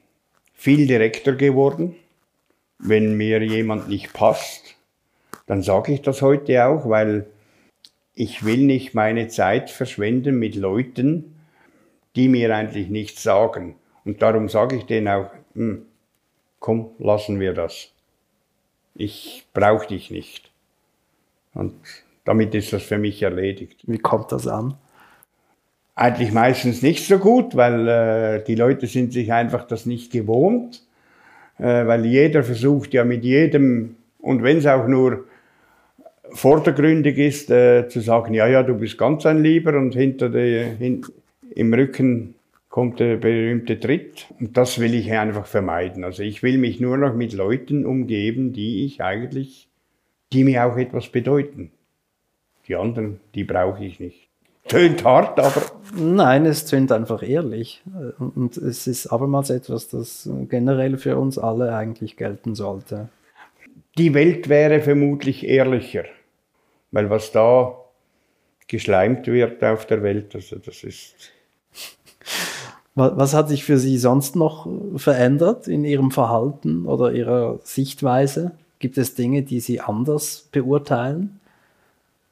viel 0.55 0.87
direkter 0.87 1.35
geworden. 1.35 1.95
Wenn 2.79 3.15
mir 3.15 3.43
jemand 3.43 3.89
nicht 3.89 4.11
passt, 4.11 4.75
dann 5.45 5.61
sage 5.61 5.93
ich 5.93 6.01
das 6.01 6.23
heute 6.23 6.65
auch, 6.65 6.89
weil 6.89 7.27
ich 8.17 8.43
will 8.43 8.65
nicht 8.65 8.93
meine 8.93 9.27
Zeit 9.27 9.69
verschwenden 9.69 10.39
mit 10.39 10.55
Leuten, 10.55 11.35
die 12.15 12.27
mir 12.27 12.55
eigentlich 12.55 12.89
nichts 12.89 13.23
sagen. 13.23 13.75
Und 14.05 14.21
darum 14.21 14.49
sage 14.49 14.75
ich 14.75 14.85
denen 14.85 15.07
auch, 15.07 15.29
hm, 15.53 15.85
komm, 16.59 16.91
lassen 16.99 17.39
wir 17.39 17.53
das 17.53 17.91
ich 18.97 19.45
brauche 19.53 19.87
dich 19.87 20.11
nicht. 20.11 20.51
Und 21.53 21.73
damit 22.25 22.53
ist 22.55 22.73
das 22.73 22.83
für 22.83 22.97
mich 22.97 23.21
erledigt. 23.21 23.79
Wie 23.85 23.99
kommt 23.99 24.31
das 24.31 24.47
an? 24.47 24.75
Eigentlich 25.95 26.31
meistens 26.31 26.81
nicht 26.81 27.05
so 27.07 27.17
gut, 27.17 27.55
weil 27.55 27.87
äh, 27.87 28.43
die 28.43 28.55
Leute 28.55 28.87
sind 28.87 29.13
sich 29.13 29.31
einfach 29.33 29.65
das 29.65 29.85
nicht 29.85 30.11
gewohnt, 30.11 30.83
äh, 31.57 31.87
weil 31.87 32.05
jeder 32.05 32.43
versucht 32.43 32.93
ja 32.93 33.03
mit 33.03 33.23
jedem, 33.23 33.95
und 34.19 34.43
wenn 34.43 34.57
es 34.57 34.67
auch 34.67 34.87
nur 34.87 35.25
vordergründig 36.31 37.17
ist, 37.17 37.49
äh, 37.49 37.87
zu 37.87 37.99
sagen, 37.99 38.33
ja, 38.33 38.47
ja, 38.47 38.63
du 38.63 38.75
bist 38.75 38.97
ganz 38.97 39.25
ein 39.25 39.41
Lieber 39.41 39.77
und 39.77 39.93
hinter 39.93 40.29
der, 40.29 40.65
hin, 40.75 41.05
im 41.55 41.73
Rücken 41.73 42.35
kommt 42.69 42.99
der 42.99 43.17
berühmte 43.17 43.79
Tritt. 43.79 44.27
Und 44.39 44.55
das 44.57 44.79
will 44.79 44.93
ich 44.93 45.11
einfach 45.11 45.45
vermeiden. 45.45 46.03
Also 46.03 46.23
ich 46.23 46.43
will 46.43 46.57
mich 46.57 46.79
nur 46.79 46.97
noch 46.97 47.15
mit 47.15 47.33
Leuten 47.33 47.85
umgeben, 47.85 48.53
die 48.53 48.85
ich 48.85 49.01
eigentlich, 49.01 49.67
die 50.31 50.43
mir 50.43 50.65
auch 50.65 50.77
etwas 50.77 51.07
bedeuten. 51.07 51.71
Die 52.67 52.75
anderen, 52.75 53.19
die 53.33 53.45
brauche 53.45 53.83
ich 53.83 53.99
nicht. 53.99 54.27
Tönt 54.67 55.05
hart, 55.05 55.39
aber. 55.39 55.63
Nein, 55.95 56.45
es 56.45 56.65
tönt 56.65 56.91
einfach 56.91 57.23
ehrlich. 57.23 57.81
Und 58.19 58.57
es 58.57 58.85
ist 58.85 59.07
abermals 59.07 59.49
etwas, 59.49 59.87
das 59.87 60.29
generell 60.49 60.97
für 60.97 61.17
uns 61.17 61.37
alle 61.37 61.73
eigentlich 61.73 62.17
gelten 62.17 62.53
sollte. 62.53 63.07
Die 63.97 64.13
Welt 64.13 64.49
wäre 64.49 64.81
vermutlich 64.81 65.47
ehrlicher. 65.47 66.03
Weil 66.91 67.09
was 67.09 67.31
da 67.31 67.75
geschleimt 68.67 69.27
wird 69.27 69.63
auf 69.63 69.85
der 69.85 70.03
Welt, 70.03 70.35
also 70.35 70.57
das 70.57 70.83
ist 70.83 71.31
was 72.97 73.35
hat 73.35 73.47
sich 73.47 73.63
für 73.63 73.77
Sie 73.77 73.99
sonst 73.99 74.35
noch 74.35 74.67
verändert 74.95 75.67
in 75.67 75.85
Ihrem 75.85 76.09
Verhalten 76.09 76.87
oder 76.87 77.11
Ihrer 77.11 77.59
Sichtweise? 77.61 78.53
Gibt 78.79 78.97
es 78.97 79.13
Dinge, 79.13 79.43
die 79.43 79.59
Sie 79.59 79.81
anders 79.81 80.49
beurteilen, 80.51 81.39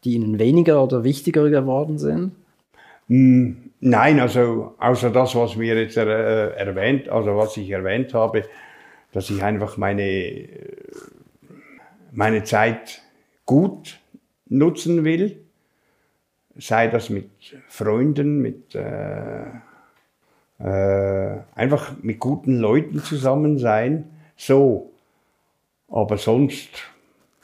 die 0.03 0.15
Ihnen 0.15 0.39
weniger 0.39 0.83
oder 0.83 1.03
wichtiger 1.03 1.51
geworden 1.51 1.99
sind? 1.99 2.31
Hm, 3.09 3.69
nein, 3.79 4.19
also 4.19 4.73
außer 4.79 5.11
das, 5.11 5.35
was 5.35 5.55
mir 5.55 5.79
jetzt 5.79 5.97
äh, 5.97 6.49
erwähnt, 6.55 7.09
also 7.09 7.37
was 7.37 7.55
ich 7.57 7.69
erwähnt 7.69 8.15
habe, 8.15 8.45
dass 9.11 9.29
ich 9.29 9.43
einfach 9.43 9.77
meine, 9.77 10.49
meine 12.11 12.43
Zeit 12.43 13.03
gut 13.45 13.99
nutzen 14.47 15.03
will, 15.03 15.39
sei 16.57 16.87
das 16.87 17.09
mit 17.09 17.29
Freunden, 17.67 18.41
mit 18.41 18.75
äh, 18.75 19.45
äh, 20.59 21.37
einfach 21.53 21.93
mit 22.01 22.19
guten 22.19 22.59
Leuten 22.59 22.99
zusammen 22.99 23.57
sein, 23.59 24.09
so. 24.37 24.91
Aber 25.89 26.17
sonst, 26.17 26.69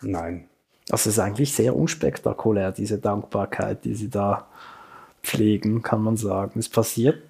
nein. 0.02 0.46
Das 0.88 1.08
ist 1.08 1.20
eigentlich 1.20 1.54
sehr 1.54 1.76
unspektakulär, 1.76 2.72
diese 2.72 2.98
Dankbarkeit, 2.98 3.86
die 3.86 3.94
Sie 3.94 4.10
da 4.10 4.48
pflegen, 5.24 5.82
kann 5.82 6.02
man 6.02 6.18
sagen. 6.18 6.60
Es 6.60 6.70
passiert 6.70 7.22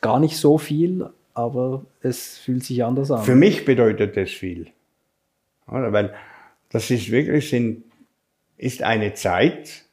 gar 0.00 0.18
nicht 0.18 0.36
so 0.36 0.58
viel, 0.58 1.08
aber 1.34 1.84
es 2.00 2.38
fühlt 2.38 2.64
sich 2.64 2.84
anders 2.84 3.10
an. 3.10 3.22
Für 3.22 3.36
mich 3.36 3.64
bedeutet 3.64 4.16
es 4.16 4.30
viel. 4.30 4.68
Oder? 5.66 5.92
Weil 5.92 6.14
das 6.70 6.90
ist 6.90 7.10
wirklich, 7.10 7.48
sind 7.48 7.84
ist 8.56 8.82
eine 8.82 9.14
Zeit, 9.14 9.84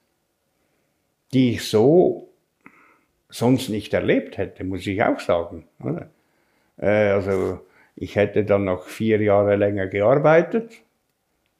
die 1.33 1.53
ich 1.53 1.63
so 1.63 2.29
sonst 3.29 3.69
nicht 3.69 3.93
erlebt 3.93 4.37
hätte, 4.37 4.63
muss 4.63 4.87
ich 4.87 5.03
auch 5.03 5.19
sagen. 5.19 5.65
Äh, 6.77 6.85
also 6.87 7.59
ich 7.95 8.15
hätte 8.15 8.43
dann 8.43 8.65
noch 8.65 8.85
vier 8.85 9.21
Jahre 9.21 9.55
länger 9.55 9.87
gearbeitet. 9.87 10.73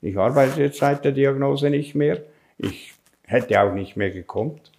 Ich 0.02 0.18
arbeite 0.18 0.62
jetzt 0.62 0.78
seit 0.78 1.06
der 1.06 1.12
Diagnose 1.12 1.70
nicht 1.70 1.94
mehr. 1.96 2.24
Ich 2.58 2.94
hätte 3.26 3.62
auch 3.62 3.74
nicht 3.74 3.98
mehr 3.98 4.10
gekonnt. 4.10 4.72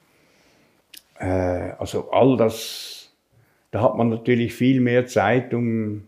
Äh, 1.19 1.73
also 1.79 2.11
all 2.11 2.37
das, 2.37 3.13
da 3.71 3.83
hat 3.83 3.97
man 3.97 4.09
natürlich 4.09 4.55
viel 4.55 4.81
mehr 4.81 5.07
Zeit, 5.07 5.55
um 5.55 6.07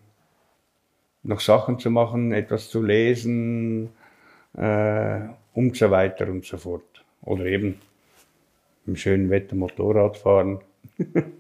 noch 1.23 1.41
Sachen 1.41 1.79
zu 1.79 1.91
machen, 1.91 2.33
etwas 2.33 2.69
zu 2.69 2.83
lesen 2.83 3.91
äh, 4.57 5.21
und 5.55 5.77
so 5.77 5.91
weiter 5.91 6.29
und 6.29 6.45
so 6.45 6.57
fort. 6.57 7.05
Oder 7.23 7.47
eben 7.47 7.81
im 8.87 8.97
schönen 8.97 9.31
Wetter 9.31 9.55
Motorrad 9.55 10.17
fahren. 10.17 10.61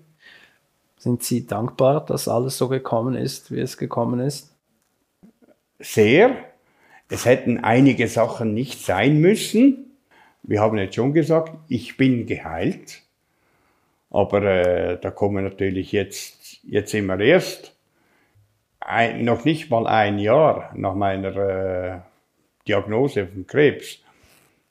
Sind 0.96 1.22
Sie 1.22 1.46
dankbar, 1.46 2.04
dass 2.06 2.28
alles 2.28 2.58
so 2.58 2.68
gekommen 2.68 3.16
ist, 3.16 3.50
wie 3.50 3.60
es 3.60 3.76
gekommen 3.76 4.20
ist? 4.20 4.54
Sehr. 5.80 6.36
Es 7.08 7.24
hätten 7.24 7.58
einige 7.58 8.06
Sachen 8.06 8.54
nicht 8.54 8.84
sein 8.84 9.20
müssen. 9.20 9.96
Wir 10.44 10.60
haben 10.60 10.78
jetzt 10.78 10.94
schon 10.94 11.12
gesagt, 11.12 11.52
ich 11.68 11.96
bin 11.96 12.26
geheilt. 12.26 13.02
Aber 14.10 14.42
äh, 14.42 14.98
da 15.00 15.10
kommen 15.10 15.42
natürlich 15.42 15.90
jetzt, 15.90 16.60
jetzt 16.62 16.92
wir 16.92 17.20
erst 17.20 17.74
ein, 18.78 19.24
noch 19.24 19.44
nicht 19.44 19.70
mal 19.70 19.86
ein 19.86 20.18
Jahr 20.18 20.70
nach 20.76 20.94
meiner 20.94 21.36
äh, 21.36 22.00
Diagnose 22.68 23.26
von 23.26 23.46
Krebs. 23.46 24.01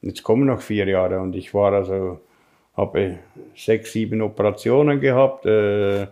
Jetzt 0.02 0.24
kommen 0.24 0.46
noch 0.46 0.62
vier 0.62 0.88
Jahre 0.88 1.20
und 1.20 1.36
ich 1.36 1.54
war 1.54 1.74
also 1.74 2.20
habe 2.76 3.20
sechs, 3.56 3.92
sieben 3.92 4.22
Operationen 4.22 5.00
gehabt, 5.00 5.46
äh, 5.46 6.08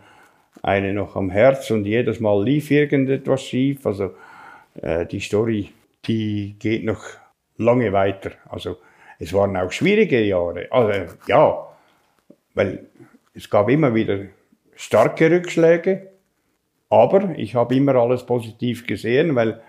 eine 0.62 0.94
noch 0.94 1.16
am 1.16 1.30
Herz 1.30 1.72
und 1.72 1.86
jedes 1.86 2.20
Mal 2.20 2.44
lief 2.44 2.70
irgendetwas 2.70 3.44
schief. 3.44 3.86
Also 3.86 4.12
äh, 4.82 5.06
die 5.06 5.20
Story, 5.20 5.72
die 6.06 6.56
geht 6.60 6.84
noch 6.84 7.04
lange 7.58 7.92
weiter. 7.94 8.32
Also 8.50 8.78
es 9.20 9.34
waren 9.34 9.56
auch 9.58 9.72
schwierige 9.72 10.22
Jahre. 10.22 10.68
Also 10.72 11.16
ja, 11.28 11.68
weil 12.54 12.88
es 13.34 13.50
gab 13.50 13.70
immer 13.70 13.96
wieder 13.96 14.26
starke 14.76 15.32
Rückschläge, 15.32 16.10
aber 16.90 17.38
ich 17.38 17.56
habe 17.56 17.76
immer 17.76 17.96
alles 17.96 18.26
positiv 18.26 18.86
gesehen, 18.86 19.36
weil 19.36 19.62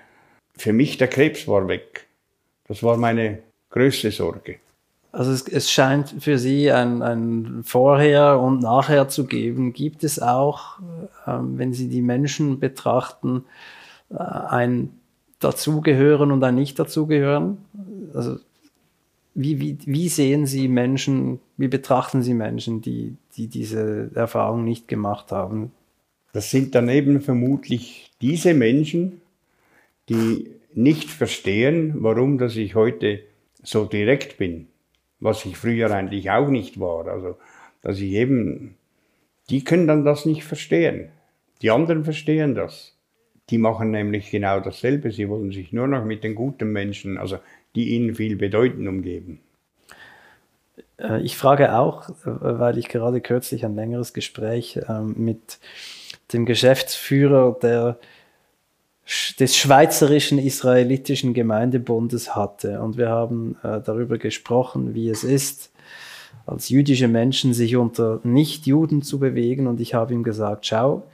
für 0.57 0.73
mich 0.73 0.99
der 0.99 1.09
Krebs 1.09 1.47
war 1.49 1.69
weg. 1.69 2.07
Das 2.67 2.83
war 2.83 2.97
meine 2.97 3.41
größte 3.71 4.11
Sorge. 4.11 4.57
Also 5.13 5.33
es, 5.33 5.43
es 5.49 5.71
scheint 5.71 6.15
für 6.21 6.39
Sie 6.39 6.71
ein, 6.71 7.03
ein 7.03 7.63
Vorher 7.65 8.39
und 8.39 8.61
Nachher 8.61 9.09
zu 9.09 9.27
geben. 9.27 9.73
Gibt 9.73 10.05
es 10.05 10.21
auch, 10.21 10.79
ähm, 11.27 11.59
wenn 11.59 11.73
Sie 11.73 11.89
die 11.89 12.03
Menschen 12.03 12.61
betrachten, 12.61 13.45
äh, 14.11 14.15
ein 14.19 14.91
Dazugehören 15.41 16.31
und 16.31 16.45
ein 16.45 16.55
Nicht-Dazugehören? 16.55 17.59
Also 18.15 18.39
wie, 19.35 19.61
wie, 19.61 19.79
wie 19.85 20.09
sehen 20.09 20.47
Sie 20.47 20.69
Menschen, 20.69 21.41
wie 21.57 21.69
betrachten 21.69 22.23
Sie 22.23 22.35
Menschen, 22.35 22.81
die, 22.81 23.17
die 23.37 23.49
diese 23.49 24.11
Erfahrung 24.15 24.65
nicht 24.65 24.87
gemacht 24.87 25.33
haben? 25.33 25.73
Das 26.33 26.51
sind 26.51 26.75
dann 26.75 26.89
eben 26.89 27.21
vermutlich 27.21 28.13
diese 28.21 28.55
Menschen, 28.55 29.21
die 30.09 30.51
nicht 30.75 31.11
verstehen, 31.11 31.95
warum 31.99 32.39
dass 32.39 32.55
ich 32.55 32.75
heute 32.77 33.21
so 33.63 33.85
direkt 33.85 34.39
bin 34.39 34.69
was 35.21 35.45
ich 35.45 35.57
früher 35.57 35.91
eigentlich 35.91 36.31
auch 36.31 36.49
nicht 36.49 36.81
war. 36.81 37.07
Also, 37.07 37.37
dass 37.83 37.99
ich 37.99 38.13
eben, 38.13 38.77
die 39.51 39.63
können 39.63 39.87
dann 39.87 40.05
das 40.05 40.27
nicht 40.27 40.45
verstehen. 40.45 41.11
Die 41.63 41.71
anderen 41.71 42.05
verstehen 42.05 42.55
das. 42.55 42.97
Die 43.51 43.59
machen 43.59 43.91
nämlich 43.91 44.31
genau 44.31 44.61
dasselbe. 44.61 45.13
Sie 45.13 45.29
wollen 45.29 45.53
sich 45.53 45.73
nur 45.73 45.87
noch 45.87 46.05
mit 46.05 46.25
den 46.25 46.35
guten 46.35 46.73
Menschen, 46.73 47.19
also 47.19 47.39
die 47.75 47.91
ihnen 47.91 48.15
viel 48.15 48.37
bedeuten, 48.37 48.89
umgeben. 48.89 49.41
Äh, 50.99 51.21
ich 51.23 51.37
frage 51.37 51.77
auch, 51.77 52.09
äh, 52.09 52.15
weil 52.25 52.79
ich 52.79 52.89
gerade 52.89 53.21
kürzlich 53.21 53.65
ein 53.65 53.75
längeres 53.75 54.15
Gespräch 54.15 54.81
ähm, 54.89 55.15
mit 55.19 55.59
dem 56.33 56.47
Geschäftsführer 56.47 57.59
der 57.61 57.99
des 59.39 59.57
Schweizerischen 59.57 60.39
Israelitischen 60.39 61.35
Gemeindebundes 61.35 62.37
hatte. 62.37 62.81
Und 62.81 62.97
wir 62.97 63.09
haben 63.09 63.57
äh, 63.63 63.81
darüber 63.81 64.19
gesprochen, 64.19 64.95
wie 64.95 65.09
es 65.09 65.25
ist, 65.25 65.71
als 66.47 66.69
jüdische 66.69 67.09
Menschen 67.09 67.53
sich 67.53 67.77
unter 67.77 68.21
Nichtjuden 68.23 69.03
zu 69.03 69.19
bewegen. 69.19 69.67
Und 69.67 69.81
ich 69.81 69.95
habe 69.95 70.15
ihm 70.15 70.23
gesagt, 70.23 70.67
schau, 70.67 71.09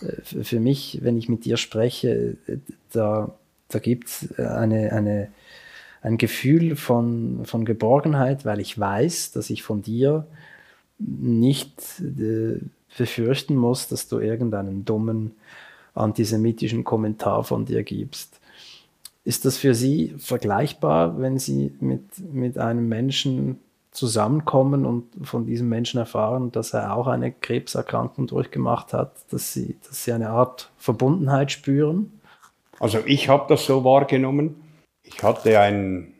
äh, 0.00 0.42
für 0.42 0.58
mich, 0.58 1.00
wenn 1.02 1.18
ich 1.18 1.28
mit 1.28 1.44
dir 1.44 1.56
spreche, 1.56 2.36
äh, 2.46 2.58
da, 2.92 3.34
da 3.68 3.78
gibt 3.78 4.08
es 4.08 4.38
eine, 4.38 4.92
eine, 4.92 5.28
ein 6.00 6.16
Gefühl 6.16 6.76
von, 6.76 7.44
von 7.44 7.64
Geborgenheit, 7.64 8.44
weil 8.44 8.60
ich 8.60 8.78
weiß, 8.78 9.32
dass 9.32 9.50
ich 9.50 9.62
von 9.62 9.82
dir 9.82 10.26
nicht 10.98 11.82
äh, 12.00 12.58
befürchten 12.96 13.56
muss, 13.56 13.88
dass 13.88 14.08
du 14.08 14.18
irgendeinen 14.18 14.84
dummen 14.84 15.32
antisemitischen 15.94 16.84
Kommentar 16.84 17.44
von 17.44 17.64
dir 17.64 17.82
gibst. 17.82 18.40
Ist 19.24 19.44
das 19.44 19.56
für 19.56 19.74
Sie 19.74 20.14
vergleichbar, 20.18 21.18
wenn 21.18 21.38
Sie 21.38 21.74
mit, 21.80 22.18
mit 22.32 22.58
einem 22.58 22.88
Menschen 22.88 23.58
zusammenkommen 23.90 24.84
und 24.84 25.26
von 25.26 25.46
diesem 25.46 25.68
Menschen 25.68 25.98
erfahren, 25.98 26.50
dass 26.52 26.74
er 26.74 26.96
auch 26.96 27.06
eine 27.06 27.32
Krebserkrankung 27.32 28.26
durchgemacht 28.26 28.92
hat, 28.92 29.12
dass 29.30 29.52
Sie, 29.52 29.76
dass 29.86 30.04
Sie 30.04 30.12
eine 30.12 30.30
Art 30.30 30.70
Verbundenheit 30.76 31.52
spüren? 31.52 32.20
Also 32.80 32.98
ich 33.06 33.28
habe 33.28 33.46
das 33.48 33.64
so 33.64 33.84
wahrgenommen. 33.84 34.56
Ich 35.04 35.22
hatte 35.22 35.60
einen 35.60 36.14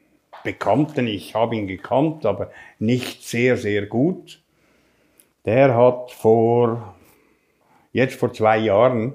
Bekannten, 0.45 1.07
ich 1.07 1.35
habe 1.35 1.57
ihn 1.57 1.67
gekannt, 1.67 2.25
aber 2.25 2.51
nicht 2.79 3.25
sehr, 3.25 3.57
sehr 3.57 3.87
gut. 3.87 4.41
Der 5.45 5.75
hat 5.75 6.13
vor, 6.13 6.95
jetzt 7.93 8.17
vor 8.17 8.33
zwei 8.33 8.59
Jahren, 8.59 9.15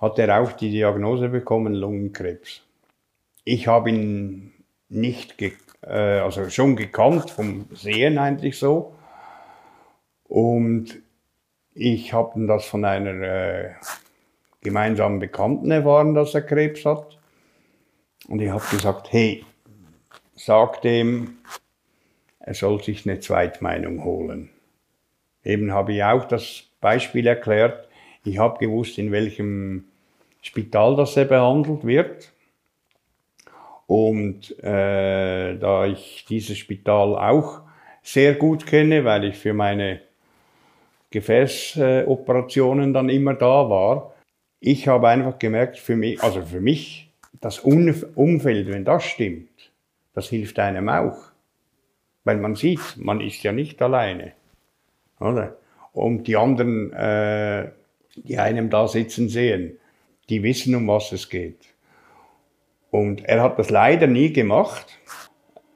hat 0.00 0.18
er 0.18 0.40
auch 0.40 0.52
die 0.52 0.70
Diagnose 0.70 1.28
bekommen, 1.28 1.74
Lungenkrebs. 1.74 2.62
Ich 3.44 3.66
habe 3.66 3.90
ihn 3.90 4.52
nicht, 4.88 5.36
äh, 5.82 6.20
also 6.20 6.48
schon 6.48 6.76
gekannt, 6.76 7.30
vom 7.30 7.66
Sehen 7.72 8.18
eigentlich 8.18 8.58
so. 8.58 8.94
Und 10.24 11.02
ich 11.74 12.12
habe 12.12 12.46
das 12.46 12.64
von 12.64 12.84
einer 12.84 13.22
äh, 13.22 13.70
gemeinsamen 14.62 15.18
Bekannten 15.18 15.70
erfahren, 15.70 16.14
dass 16.14 16.34
er 16.34 16.42
Krebs 16.42 16.84
hat. 16.84 17.18
Und 18.28 18.40
ich 18.40 18.50
habe 18.50 18.64
gesagt, 18.70 19.12
hey, 19.12 19.44
sag 20.34 20.82
dem, 20.82 21.38
er 22.38 22.54
soll 22.54 22.82
sich 22.82 23.06
eine 23.06 23.20
Zweitmeinung 23.20 24.04
holen. 24.04 24.50
Eben 25.44 25.72
habe 25.72 25.92
ich 25.92 26.04
auch 26.04 26.24
das 26.24 26.64
Beispiel 26.80 27.26
erklärt. 27.26 27.88
Ich 28.24 28.38
habe 28.38 28.58
gewusst, 28.58 28.98
in 28.98 29.12
welchem 29.12 29.89
Spital, 30.40 30.96
das 30.96 31.16
er 31.16 31.26
behandelt 31.26 31.86
wird. 31.86 32.32
Und 33.86 34.56
äh, 34.62 35.58
da 35.58 35.86
ich 35.86 36.24
dieses 36.28 36.58
Spital 36.58 37.16
auch 37.16 37.62
sehr 38.02 38.34
gut 38.34 38.66
kenne, 38.66 39.04
weil 39.04 39.24
ich 39.24 39.36
für 39.36 39.52
meine 39.52 40.00
Gefäßoperationen 41.10 42.94
dann 42.94 43.08
immer 43.08 43.34
da 43.34 43.68
war, 43.68 44.14
ich 44.60 44.86
habe 44.86 45.08
einfach 45.08 45.38
gemerkt, 45.38 45.78
für 45.78 45.96
mich, 45.96 46.22
also 46.22 46.42
für 46.42 46.60
mich, 46.60 47.10
das 47.40 47.58
Umfeld, 47.58 48.68
wenn 48.68 48.84
das 48.84 49.04
stimmt, 49.04 49.72
das 50.14 50.28
hilft 50.28 50.58
einem 50.58 50.88
auch. 50.88 51.18
Weil 52.24 52.36
man 52.36 52.54
sieht, 52.54 52.96
man 52.96 53.20
ist 53.20 53.42
ja 53.42 53.52
nicht 53.52 53.80
alleine. 53.82 54.32
Oder? 55.18 55.56
Und 55.92 56.28
die 56.28 56.36
anderen, 56.36 56.92
äh, 56.92 57.70
die 58.14 58.38
einem 58.38 58.70
da 58.70 58.86
sitzen, 58.86 59.28
sehen 59.28 59.79
die 60.30 60.42
wissen, 60.42 60.74
um 60.74 60.88
was 60.88 61.12
es 61.12 61.28
geht. 61.28 61.58
Und 62.90 63.24
er 63.24 63.42
hat 63.42 63.58
das 63.58 63.70
leider 63.70 64.06
nie 64.06 64.32
gemacht. 64.32 64.86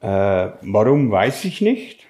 Äh, 0.01 0.07
warum, 0.63 1.11
weiß 1.11 1.45
ich 1.45 1.61
nicht. 1.61 2.07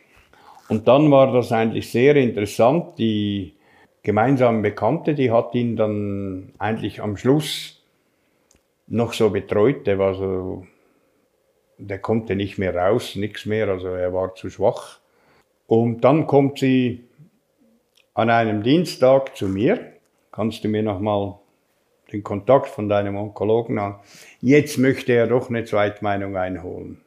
Und 0.68 0.88
dann 0.88 1.10
war 1.10 1.32
das 1.32 1.52
eigentlich 1.52 1.90
sehr 1.90 2.16
interessant. 2.16 2.98
Die 2.98 3.54
gemeinsame 4.02 4.62
Bekannte, 4.62 5.14
die 5.14 5.30
hat 5.30 5.54
ihn 5.54 5.76
dann 5.76 6.52
eigentlich 6.58 7.02
am 7.02 7.16
Schluss 7.16 7.82
noch 8.86 9.12
so 9.12 9.30
betreut. 9.30 9.86
Der 9.86 9.98
war 9.98 10.14
so, 10.14 10.66
der 11.78 11.98
konnte 11.98 12.36
nicht 12.36 12.58
mehr 12.58 12.74
raus, 12.74 13.16
nichts 13.16 13.46
mehr, 13.46 13.68
also 13.68 13.88
er 13.88 14.12
war 14.12 14.34
zu 14.34 14.48
schwach. 14.50 15.00
Und 15.66 16.02
dann 16.02 16.26
kommt 16.26 16.58
sie 16.58 17.04
an 18.14 18.30
einem 18.30 18.62
Dienstag 18.62 19.36
zu 19.36 19.48
mir. 19.48 19.92
Kannst 20.32 20.64
du 20.64 20.68
mir 20.68 20.82
noch 20.82 21.00
mal 21.00 21.38
den 22.14 22.22
Kontakt 22.22 22.68
von 22.68 22.88
deinem 22.88 23.16
Onkologen 23.16 23.78
an. 23.78 23.96
Jetzt 24.40 24.78
möchte 24.78 25.12
er 25.12 25.26
doch 25.26 25.50
eine 25.50 25.64
Zweitmeinung 25.64 26.36
einholen. 26.36 27.00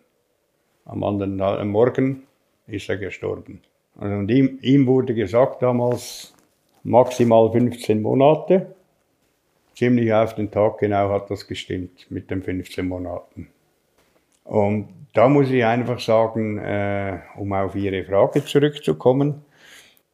am 0.85 1.03
anderen 1.03 1.69
Morgen 1.69 2.23
ist 2.67 2.89
er 2.89 2.97
gestorben. 2.97 3.61
Also 3.97 4.15
und 4.15 4.29
ihm, 4.29 4.59
ihm 4.61 4.85
wurde 4.85 5.15
gesagt 5.15 5.61
damals 5.61 6.33
maximal 6.83 7.51
15 7.51 8.01
Monate. 8.01 8.75
Ziemlich 9.75 10.13
auf 10.13 10.35
den 10.35 10.51
Tag 10.51 10.79
genau 10.79 11.09
hat 11.09 11.29
das 11.29 11.47
gestimmt 11.47 12.07
mit 12.09 12.29
den 12.29 12.43
15 12.43 12.87
Monaten. 12.87 13.47
Und 14.43 14.89
da 15.13 15.27
muss 15.27 15.49
ich 15.49 15.63
einfach 15.63 15.99
sagen, 15.99 16.57
äh, 16.57 17.19
um 17.37 17.51
auf 17.53 17.75
Ihre 17.75 18.03
Frage 18.03 18.43
zurückzukommen, 18.45 19.45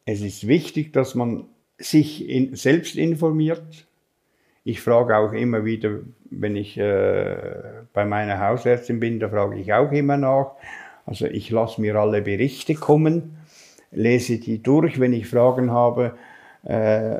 es 0.05 0.21
ist 0.21 0.47
wichtig, 0.47 0.91
dass 0.93 1.15
man 1.15 1.45
sich 1.77 2.27
in, 2.27 2.55
selbst 2.55 2.95
informiert. 2.95 3.87
Ich 4.63 4.81
frage 4.81 5.17
auch 5.17 5.33
immer 5.33 5.65
wieder, 5.65 5.99
wenn 6.29 6.55
ich 6.55 6.77
äh, 6.77 7.35
bei 7.91 8.05
meiner 8.05 8.39
Hausärztin 8.39 8.99
bin, 8.99 9.19
da 9.19 9.29
frage 9.29 9.59
ich 9.59 9.73
auch 9.73 9.91
immer 9.91 10.17
nach. 10.17 10.51
Also 11.05 11.25
ich 11.25 11.49
lasse 11.49 11.81
mir 11.81 11.95
alle 11.95 12.21
Berichte 12.21 12.75
kommen, 12.75 13.37
lese 13.91 14.39
die 14.39 14.63
durch, 14.63 14.99
wenn 14.99 15.11
ich 15.11 15.27
Fragen 15.27 15.71
habe. 15.71 16.13
Äh, 16.63 17.19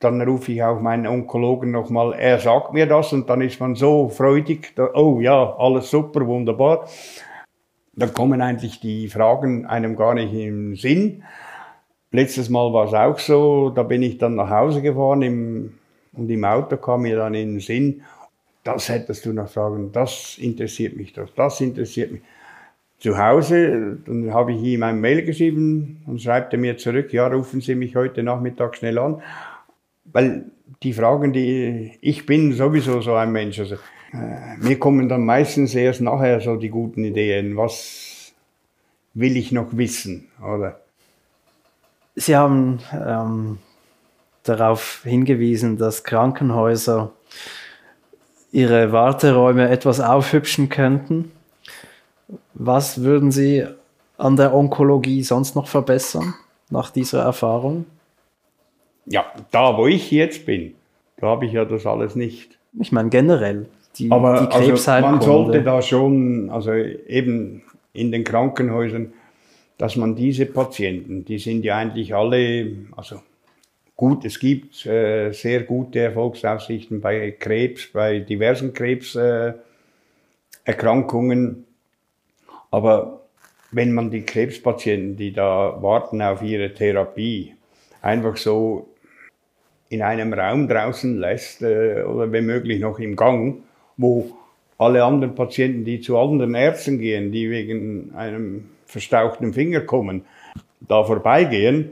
dann 0.00 0.22
rufe 0.22 0.52
ich 0.52 0.62
auch 0.62 0.80
meinen 0.80 1.06
Onkologen 1.06 1.72
nochmal, 1.72 2.14
er 2.14 2.38
sagt 2.38 2.72
mir 2.72 2.86
das 2.86 3.12
und 3.12 3.28
dann 3.28 3.40
ist 3.40 3.60
man 3.60 3.74
so 3.74 4.08
freudig, 4.08 4.74
da, 4.76 4.90
oh 4.94 5.20
ja, 5.20 5.56
alles 5.58 5.90
super, 5.90 6.24
wunderbar. 6.26 6.88
Dann 7.94 8.14
kommen 8.14 8.40
eigentlich 8.40 8.78
die 8.78 9.08
Fragen 9.08 9.66
einem 9.66 9.96
gar 9.96 10.14
nicht 10.14 10.32
im 10.32 10.76
Sinn. 10.76 11.24
Letztes 12.12 12.48
Mal 12.48 12.72
war 12.72 12.86
es 12.86 12.94
auch 12.94 13.18
so, 13.18 13.70
da 13.70 13.82
bin 13.82 14.02
ich 14.02 14.18
dann 14.18 14.36
nach 14.36 14.50
Hause 14.50 14.82
gefahren 14.82 15.22
im, 15.22 15.74
und 16.12 16.30
im 16.30 16.44
Auto 16.44 16.76
kam 16.76 17.02
mir 17.02 17.16
dann 17.16 17.34
in 17.34 17.54
den 17.54 17.60
Sinn, 17.60 18.02
das 18.64 18.88
hättest 18.88 19.24
du 19.24 19.32
noch 19.32 19.48
fragen, 19.48 19.92
das 19.92 20.36
interessiert 20.38 20.96
mich, 20.96 21.12
das, 21.12 21.30
das 21.34 21.60
interessiert 21.60 22.12
mich. 22.12 22.22
Zu 22.98 23.16
Hause, 23.16 23.98
dann 24.04 24.34
habe 24.34 24.52
ich 24.52 24.62
ihm 24.62 24.82
ein 24.82 25.00
Mail 25.00 25.22
geschrieben 25.22 26.02
und 26.06 26.20
schreibt 26.20 26.52
er 26.52 26.58
mir 26.58 26.76
zurück, 26.76 27.12
ja, 27.12 27.28
rufen 27.28 27.60
Sie 27.60 27.76
mich 27.76 27.94
heute 27.94 28.24
Nachmittag 28.24 28.76
schnell 28.76 28.98
an 28.98 29.22
weil 30.12 30.44
die 30.82 30.92
Fragen, 30.92 31.32
die 31.32 31.98
ich 32.00 32.26
bin 32.26 32.52
sowieso 32.52 33.00
so 33.00 33.14
ein 33.14 33.32
Mensch. 33.32 33.58
Also, 33.58 33.76
äh, 34.12 34.56
mir 34.58 34.78
kommen 34.78 35.08
dann 35.08 35.24
meistens 35.24 35.74
erst 35.74 36.00
nachher 36.00 36.40
so 36.40 36.56
die 36.56 36.70
guten 36.70 37.04
Ideen. 37.04 37.56
Was 37.56 38.32
will 39.14 39.36
ich 39.36 39.52
noch 39.52 39.76
wissen, 39.76 40.28
oder? 40.40 40.80
Sie 42.14 42.36
haben 42.36 42.80
ähm, 42.92 43.58
darauf 44.48 45.02
hingewiesen, 45.04 45.76
dass 45.76 46.04
Krankenhäuser 46.04 47.12
ihre 48.52 48.92
Warteräume 48.92 49.68
etwas 49.68 50.00
aufhübschen 50.00 50.68
könnten. 50.68 51.32
Was 52.54 53.02
würden 53.02 53.30
Sie 53.30 53.66
an 54.16 54.36
der 54.36 54.54
Onkologie 54.54 55.22
sonst 55.22 55.54
noch 55.54 55.68
verbessern 55.68 56.34
nach 56.70 56.90
dieser 56.90 57.22
Erfahrung? 57.22 57.86
Ja, 59.06 59.26
da 59.50 59.76
wo 59.76 59.86
ich 59.86 60.10
jetzt 60.10 60.44
bin, 60.44 60.74
da 61.16 61.28
habe 61.28 61.46
ich 61.46 61.52
ja 61.52 61.64
das 61.64 61.86
alles 61.86 62.14
nicht. 62.14 62.58
Ich 62.78 62.92
meine 62.92 63.08
generell. 63.08 63.68
Die, 63.96 64.10
Aber 64.10 64.46
die 64.46 64.54
also 64.54 65.00
man 65.00 65.20
sollte 65.20 65.62
da 65.62 65.80
schon, 65.82 66.50
also 66.50 66.72
eben 66.72 67.62
in 67.92 68.12
den 68.12 68.24
Krankenhäusern, 68.24 69.12
dass 69.78 69.96
man 69.96 70.14
diese 70.14 70.46
Patienten, 70.46 71.24
die 71.24 71.38
sind 71.38 71.64
ja 71.64 71.76
eigentlich 71.76 72.14
alle, 72.14 72.72
also 72.96 73.22
gut, 73.98 74.24
es 74.24 74.38
gibt 74.38 74.86
äh, 74.86 75.32
sehr 75.32 75.64
gute 75.64 75.98
Erfolgsaussichten 75.98 77.02
bei 77.02 77.32
Krebs, 77.32 77.88
bei 77.92 78.20
diversen 78.20 78.72
Krebserkrankungen. 78.72 81.50
Äh, 81.50 81.54
Aber 82.70 83.26
wenn 83.72 83.92
man 83.92 84.10
die 84.10 84.22
Krebspatienten, 84.22 85.16
die 85.16 85.32
da 85.32 85.82
warten 85.82 86.22
auf 86.22 86.42
ihre 86.42 86.72
Therapie, 86.72 87.54
einfach 88.00 88.36
so 88.36 88.88
in 89.90 90.02
einem 90.02 90.32
Raum 90.32 90.68
draußen 90.68 91.18
lässt 91.18 91.62
äh, 91.62 92.04
oder 92.04 92.30
wenn 92.30 92.46
möglich 92.46 92.80
noch 92.80 93.00
im 93.00 93.16
Gang, 93.16 93.64
wo 93.96 94.30
alle 94.78 95.02
anderen 95.02 95.34
Patienten, 95.34 95.84
die 95.84 96.00
zu 96.00 96.16
anderen 96.16 96.54
Ärzten 96.54 97.00
gehen, 97.00 97.32
die 97.32 97.50
wegen 97.50 98.14
einem 98.14 98.66
verstauchten 98.86 99.52
Finger 99.52 99.80
kommen, 99.80 100.24
da 100.80 101.02
vorbeigehen, 101.02 101.90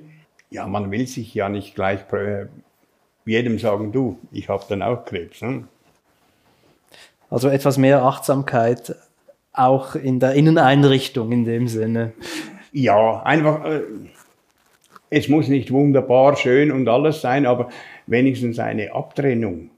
ja, 0.50 0.66
man 0.66 0.90
will 0.90 1.06
sich 1.06 1.34
ja 1.34 1.48
nicht 1.48 1.74
gleich 1.74 2.00
jedem 3.24 3.58
sagen, 3.58 3.92
du, 3.92 4.18
ich 4.30 4.48
habe 4.48 4.64
dann 4.68 4.82
auch 4.82 5.04
Krebs. 5.04 5.42
Ne? 5.42 5.64
Also 7.28 7.48
etwas 7.48 7.76
mehr 7.76 8.02
Achtsamkeit 8.02 8.94
auch 9.52 9.94
in 9.94 10.20
der 10.20 10.34
Inneneinrichtung 10.34 11.32
in 11.32 11.44
dem 11.44 11.66
Sinne. 11.66 12.12
Ja, 12.72 13.22
einfach, 13.22 13.64
äh, 13.64 13.82
es 15.10 15.28
muss 15.28 15.48
nicht 15.48 15.72
wunderbar, 15.72 16.36
schön 16.36 16.70
und 16.70 16.88
alles 16.88 17.20
sein, 17.20 17.46
aber 17.46 17.70
wenigstens 18.06 18.58
eine 18.58 18.92
Abtrennung 18.94 19.70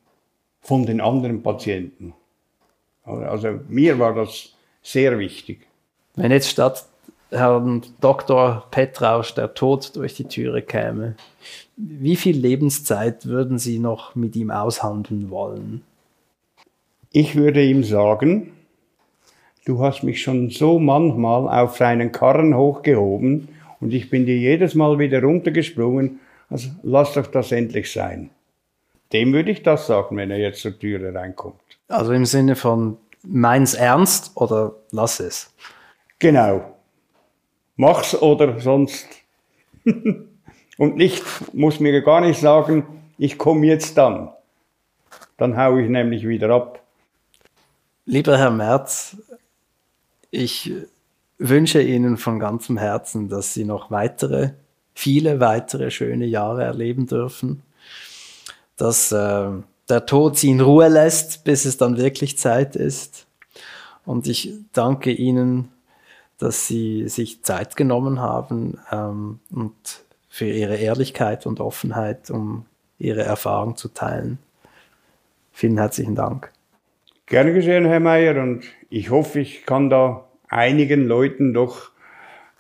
von 0.61 0.85
den 0.85 1.01
anderen 1.01 1.43
Patienten. 1.43 2.15
Also 3.05 3.61
mir 3.69 3.99
war 3.99 4.15
das 4.15 4.55
sehr 4.83 5.19
wichtig. 5.19 5.67
Wenn 6.17 6.33
jetzt 6.33 6.51
statt 6.51 6.85
Herrn 7.31 7.83
Dr. 8.01 8.67
Petrausch 8.71 9.35
der 9.35 9.55
Tod 9.55 9.95
durch 9.97 10.15
die 10.15 10.25
Türe 10.25 10.63
käme, 10.63 11.15
wie 11.77 12.17
viel 12.17 12.37
Lebenszeit 12.37 13.27
würden 13.27 13.59
Sie 13.59 13.79
noch 13.79 14.15
mit 14.15 14.35
ihm 14.35 14.51
aushandeln 14.51 15.31
wollen? 15.31 15.83
Ich 17.13 17.37
würde 17.37 17.63
ihm 17.63 17.85
sagen, 17.85 18.53
du 19.65 19.83
hast 19.83 20.03
mich 20.03 20.23
schon 20.23 20.51
so 20.51 20.79
manchmal 20.79 21.49
auf 21.49 21.77
seinen 21.77 22.13
Karren 22.13 22.57
hochgehoben, 22.57 23.49
und 23.81 23.95
ich 23.95 24.11
bin 24.11 24.27
dir 24.27 24.37
jedes 24.37 24.75
Mal 24.75 24.99
wieder 24.99 25.23
runtergesprungen. 25.23 26.21
Also 26.51 26.71
lass 26.83 27.15
doch 27.15 27.27
das 27.27 27.53
endlich 27.53 27.93
sein. 27.93 28.31
Dem 29.13 29.33
würde 29.33 29.51
ich 29.51 29.63
das 29.63 29.87
sagen, 29.87 30.17
wenn 30.17 30.31
er 30.31 30.39
jetzt 30.39 30.61
zur 30.61 30.79
Türe 30.79 31.15
reinkommt. 31.15 31.61
Also 31.89 32.13
im 32.13 32.27
Sinne 32.27 32.57
von 32.57 32.97
meins 33.23 33.75
ernst 33.75 34.33
oder 34.35 34.75
lass 34.91 35.21
es. 35.21 35.55
Genau. 36.19 36.78
Mach's 37.79 38.15
oder 38.15 38.59
sonst. 38.61 39.07
Und 40.79 40.97
nicht, 40.97 41.23
muss 41.55 41.79
mir 41.79 42.03
gar 42.03 42.21
nicht 42.21 42.41
sagen, 42.41 42.85
ich 43.19 43.39
komme 43.39 43.67
jetzt 43.67 43.97
dann. 43.97 44.31
Dann 45.37 45.57
haue 45.57 45.83
ich 45.83 45.89
nämlich 45.89 46.27
wieder 46.27 46.51
ab. 46.51 46.83
Lieber 48.05 48.37
Herr 48.37 48.51
Merz, 48.51 49.17
ich 50.33 50.73
wünsche 51.39 51.81
Ihnen 51.81 52.17
von 52.17 52.41
ganzem 52.41 52.79
Herzen, 52.79 53.29
dass 53.29 53.55
Sie 53.55 53.65
noch 53.65 53.93
weitere, 53.93 54.51
viele 54.93 55.39
weitere 55.39 55.93
schöne 55.93 56.27
Jahre 56.27 56.65
erleben 56.65 57.07
dürfen, 57.07 57.63
dass 58.77 59.13
äh, 59.13 59.51
der 59.89 60.07
Tod 60.07 60.37
Sie 60.37 60.51
in 60.51 60.61
Ruhe 60.61 60.89
lässt, 60.89 61.45
bis 61.45 61.65
es 61.65 61.77
dann 61.77 61.97
wirklich 61.97 62.39
Zeit 62.39 62.75
ist. 62.75 63.27
Und 64.05 64.27
ich 64.27 64.53
danke 64.73 65.13
Ihnen, 65.13 65.69
dass 66.39 66.67
Sie 66.67 67.09
sich 67.09 67.43
Zeit 67.43 67.77
genommen 67.77 68.21
haben 68.21 68.79
ähm, 68.91 69.41
und 69.51 69.75
für 70.29 70.47
Ihre 70.47 70.77
Ehrlichkeit 70.77 71.47
und 71.47 71.61
Offenheit, 71.61 72.31
um 72.31 72.67
Ihre 72.99 73.23
Erfahrung 73.23 73.77
zu 73.77 73.89
teilen. 73.89 74.39
Vielen 75.53 75.79
herzlichen 75.79 76.15
Dank. 76.15 76.53
Gerne 77.27 77.53
geschehen, 77.53 77.85
Herr 77.85 78.01
Mayer, 78.01 78.43
und 78.43 78.65
ich 78.89 79.11
hoffe, 79.11 79.41
ich 79.41 79.67
kann 79.67 79.91
da 79.91 80.25
einigen 80.49 81.07
Leuten 81.07 81.53
doch 81.53 81.91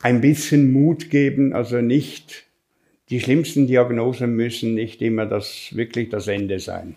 ein 0.03 0.21
bisschen 0.21 0.73
Mut 0.73 1.11
geben, 1.11 1.53
also 1.53 1.81
nicht 1.81 2.45
die 3.11 3.21
schlimmsten 3.21 3.67
Diagnosen 3.67 4.35
müssen 4.35 4.75
nicht 4.75 5.01
immer 5.01 5.25
das 5.25 5.75
wirklich 5.75 6.11
das 6.11 6.29
Ende 6.29 6.59
sein. 6.59 6.97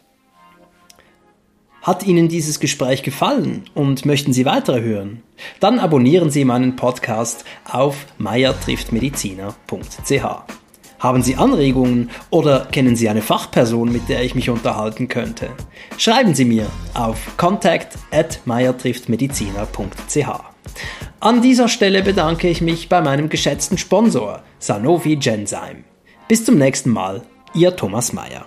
Hat 1.81 2.05
Ihnen 2.05 2.27
dieses 2.27 2.59
Gespräch 2.59 3.01
gefallen 3.01 3.63
und 3.73 4.05
möchten 4.05 4.33
Sie 4.33 4.45
weitere 4.45 4.81
hören? 4.81 5.23
Dann 5.59 5.79
abonnieren 5.79 6.29
Sie 6.29 6.45
meinen 6.45 6.75
Podcast 6.75 7.43
auf 7.65 8.05
meiertrifftmediziner.ch. 8.19 10.25
Haben 10.99 11.23
Sie 11.23 11.37
Anregungen 11.37 12.11
oder 12.29 12.67
kennen 12.71 12.95
Sie 12.95 13.09
eine 13.09 13.23
Fachperson, 13.23 13.91
mit 13.91 14.09
der 14.09 14.23
ich 14.23 14.35
mich 14.35 14.51
unterhalten 14.51 15.07
könnte? 15.07 15.49
Schreiben 15.97 16.35
Sie 16.35 16.45
mir 16.45 16.67
auf 16.93 17.35
contact 17.37 17.97
at 18.11 18.41
meiertrifftmediziner.ch. 18.45 20.27
An 21.19 21.41
dieser 21.41 21.67
Stelle 21.67 22.03
bedanke 22.03 22.47
ich 22.47 22.61
mich 22.61 22.89
bei 22.89 23.01
meinem 23.01 23.29
geschätzten 23.29 23.79
Sponsor 23.79 24.43
Sanofi 24.59 25.15
Genzyme. 25.15 25.83
Bis 26.27 26.45
zum 26.45 26.59
nächsten 26.59 26.91
Mal, 26.91 27.23
Ihr 27.55 27.75
Thomas 27.75 28.13
Mayer. 28.13 28.45